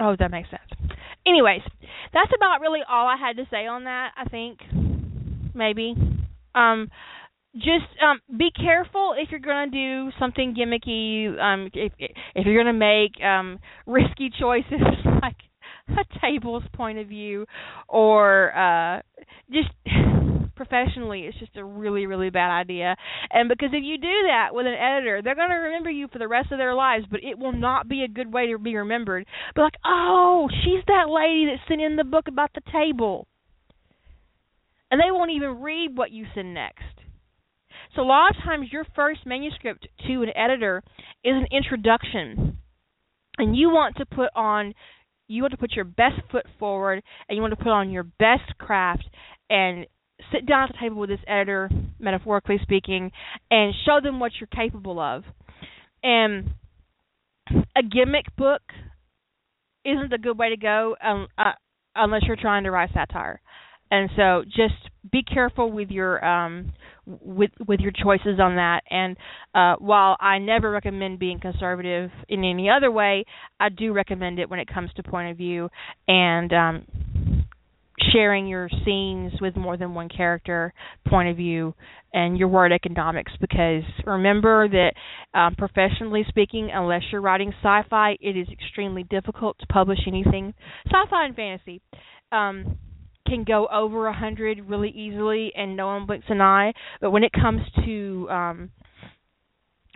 Oh, 0.00 0.14
that 0.18 0.30
makes 0.30 0.48
sense. 0.50 0.92
Anyways, 1.26 1.62
that's 2.12 2.30
about 2.36 2.60
really 2.60 2.80
all 2.88 3.06
I 3.06 3.16
had 3.16 3.36
to 3.36 3.44
say 3.50 3.66
on 3.66 3.84
that. 3.84 4.12
I 4.16 4.28
think 4.28 4.60
maybe. 5.54 5.94
Um, 6.54 6.90
just 7.54 7.86
um, 8.02 8.20
be 8.38 8.50
careful 8.50 9.14
if 9.16 9.30
you're 9.30 9.40
going 9.40 9.70
to 9.70 9.76
do 9.76 10.10
something 10.18 10.54
gimmicky. 10.54 11.38
Um, 11.40 11.70
if 11.74 11.92
if 11.98 12.46
you're 12.46 12.62
going 12.62 12.72
to 12.72 12.78
make 12.78 13.22
um, 13.22 13.58
risky 13.86 14.30
choices 14.40 14.80
like 15.22 15.36
a 15.88 16.20
table's 16.20 16.62
point 16.74 16.98
of 16.98 17.08
view, 17.08 17.46
or 17.88 18.54
uh, 18.56 19.00
just 19.50 19.68
professionally 20.68 21.22
it's 21.22 21.38
just 21.38 21.56
a 21.56 21.64
really 21.64 22.06
really 22.06 22.30
bad 22.30 22.50
idea. 22.50 22.96
And 23.30 23.48
because 23.48 23.70
if 23.72 23.82
you 23.82 23.98
do 23.98 24.26
that 24.26 24.48
with 24.52 24.66
an 24.66 24.74
editor 24.74 25.20
they're 25.22 25.34
going 25.34 25.50
to 25.50 25.56
remember 25.56 25.90
you 25.90 26.08
for 26.08 26.18
the 26.18 26.28
rest 26.28 26.52
of 26.52 26.58
their 26.58 26.74
lives 26.74 27.04
but 27.10 27.20
it 27.22 27.38
will 27.38 27.52
not 27.52 27.88
be 27.88 28.02
a 28.02 28.08
good 28.08 28.32
way 28.32 28.50
to 28.50 28.58
be 28.58 28.76
remembered. 28.76 29.26
But 29.54 29.62
like 29.62 29.76
oh 29.84 30.48
she's 30.64 30.84
that 30.86 31.08
lady 31.08 31.46
that 31.46 31.68
sent 31.68 31.80
in 31.80 31.96
the 31.96 32.04
book 32.04 32.28
about 32.28 32.50
the 32.54 32.62
table. 32.72 33.26
And 34.90 35.00
they 35.00 35.10
won't 35.10 35.32
even 35.32 35.60
read 35.60 35.96
what 35.96 36.10
you 36.10 36.24
send 36.34 36.54
next. 36.54 36.82
So 37.94 38.02
a 38.02 38.04
lot 38.04 38.30
of 38.30 38.42
times 38.42 38.68
your 38.72 38.86
first 38.94 39.20
manuscript 39.26 39.86
to 40.06 40.22
an 40.22 40.30
editor 40.36 40.82
is 41.24 41.34
an 41.34 41.46
introduction. 41.50 42.58
And 43.38 43.56
you 43.56 43.68
want 43.70 43.96
to 43.96 44.06
put 44.06 44.30
on 44.34 44.74
you 45.28 45.42
want 45.42 45.52
to 45.52 45.58
put 45.58 45.72
your 45.72 45.84
best 45.84 46.20
foot 46.32 46.46
forward 46.58 47.02
and 47.28 47.36
you 47.36 47.42
want 47.42 47.52
to 47.52 47.62
put 47.62 47.68
on 47.68 47.90
your 47.90 48.02
best 48.02 48.56
craft 48.58 49.04
and 49.50 49.86
sit 50.32 50.46
down 50.46 50.64
at 50.64 50.72
the 50.72 50.78
table 50.80 50.96
with 50.96 51.10
this 51.10 51.20
editor, 51.26 51.70
metaphorically 51.98 52.58
speaking, 52.62 53.10
and 53.50 53.74
show 53.84 54.00
them 54.02 54.20
what 54.20 54.32
you're 54.40 54.48
capable 54.48 55.00
of. 55.00 55.24
And 56.02 56.50
a 57.76 57.82
gimmick 57.82 58.34
book 58.36 58.62
isn't 59.84 60.12
a 60.12 60.18
good 60.18 60.38
way 60.38 60.50
to 60.50 60.56
go 60.56 60.96
um, 61.02 61.28
uh, 61.38 61.52
unless 61.94 62.22
you're 62.26 62.36
trying 62.36 62.64
to 62.64 62.70
write 62.70 62.90
satire. 62.92 63.40
And 63.90 64.10
so 64.16 64.44
just 64.44 64.74
be 65.10 65.22
careful 65.22 65.72
with 65.72 65.88
your 65.90 66.22
um 66.22 66.72
with 67.06 67.50
with 67.66 67.80
your 67.80 67.92
choices 67.92 68.38
on 68.38 68.56
that 68.56 68.82
and 68.90 69.16
uh 69.54 69.76
while 69.78 70.14
I 70.20 70.38
never 70.38 70.70
recommend 70.70 71.18
being 71.18 71.40
conservative 71.40 72.10
in 72.28 72.44
any 72.44 72.68
other 72.68 72.90
way, 72.90 73.24
I 73.58 73.70
do 73.70 73.94
recommend 73.94 74.38
it 74.38 74.50
when 74.50 74.60
it 74.60 74.68
comes 74.68 74.90
to 74.96 75.02
point 75.02 75.30
of 75.30 75.38
view 75.38 75.70
and 76.06 76.52
um 76.52 76.84
sharing 78.12 78.46
your 78.46 78.68
scenes 78.84 79.32
with 79.40 79.56
more 79.56 79.76
than 79.76 79.94
one 79.94 80.08
character 80.08 80.72
point 81.08 81.28
of 81.28 81.36
view 81.36 81.74
and 82.12 82.38
your 82.38 82.48
word 82.48 82.72
economics 82.72 83.32
because 83.40 83.82
remember 84.06 84.68
that 84.68 84.92
um, 85.38 85.54
professionally 85.56 86.24
speaking 86.28 86.70
unless 86.72 87.02
you're 87.12 87.20
writing 87.20 87.52
sci-fi 87.62 88.16
it 88.20 88.36
is 88.36 88.48
extremely 88.50 89.02
difficult 89.04 89.58
to 89.58 89.66
publish 89.66 89.98
anything. 90.06 90.54
Sci-fi 90.86 91.26
and 91.26 91.36
fantasy 91.36 91.80
um, 92.32 92.78
can 93.26 93.44
go 93.44 93.68
over 93.72 94.06
a 94.06 94.12
hundred 94.12 94.60
really 94.68 94.90
easily 94.90 95.52
and 95.54 95.76
no 95.76 95.88
one 95.88 96.06
blinks 96.06 96.26
an 96.28 96.40
eye. 96.40 96.72
But 97.00 97.10
when 97.10 97.24
it 97.24 97.32
comes 97.32 97.60
to 97.84 98.28
um, 98.30 98.70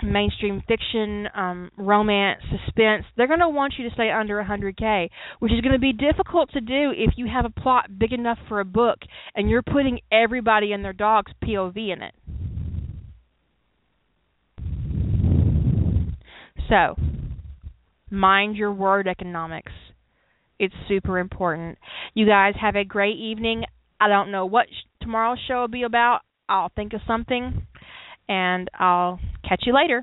mainstream 0.03 0.63
fiction, 0.67 1.29
um, 1.35 1.71
romance, 1.77 2.41
suspense, 2.51 3.05
they're 3.17 3.27
going 3.27 3.41
to 3.41 3.49
want 3.49 3.75
you 3.79 3.89
to 3.89 3.95
stay 3.95 4.11
under 4.11 4.43
100k, 4.43 5.09
which 5.39 5.53
is 5.53 5.61
going 5.61 5.73
to 5.73 5.79
be 5.79 5.93
difficult 5.93 6.51
to 6.53 6.61
do 6.61 6.93
if 6.97 7.15
you 7.17 7.27
have 7.33 7.45
a 7.45 7.61
plot 7.61 7.99
big 7.99 8.13
enough 8.13 8.39
for 8.49 8.61
a 8.61 8.65
book 8.65 8.99
and 9.35 9.49
you're 9.49 9.63
putting 9.63 10.01
everybody 10.11 10.73
and 10.73 10.85
their 10.85 10.93
dog's 10.93 11.33
POV 11.45 11.93
in 11.93 12.03
it. 12.03 12.15
So, 16.69 16.97
mind 18.11 18.57
your 18.57 18.73
word 18.73 19.09
economics. 19.09 19.73
It's 20.59 20.75
super 20.89 21.19
important. 21.19 21.77
You 22.15 22.27
guys 22.27 22.55
have 22.61 22.77
a 22.77 22.85
great 22.85 23.17
evening. 23.17 23.65
I 24.01 24.09
don't 24.09 24.31
know 24.31 24.47
what 24.47 24.67
sh- 24.71 24.87
tomorrow's 25.01 25.39
show 25.47 25.61
will 25.61 25.69
be 25.69 25.83
about. 25.83 26.21
I'll 26.49 26.71
think 26.75 26.93
of 26.93 27.01
something 27.07 27.67
and 28.29 28.71
I'll 28.79 29.19
catch 29.49 29.63
you 29.67 29.75
later. 29.75 30.03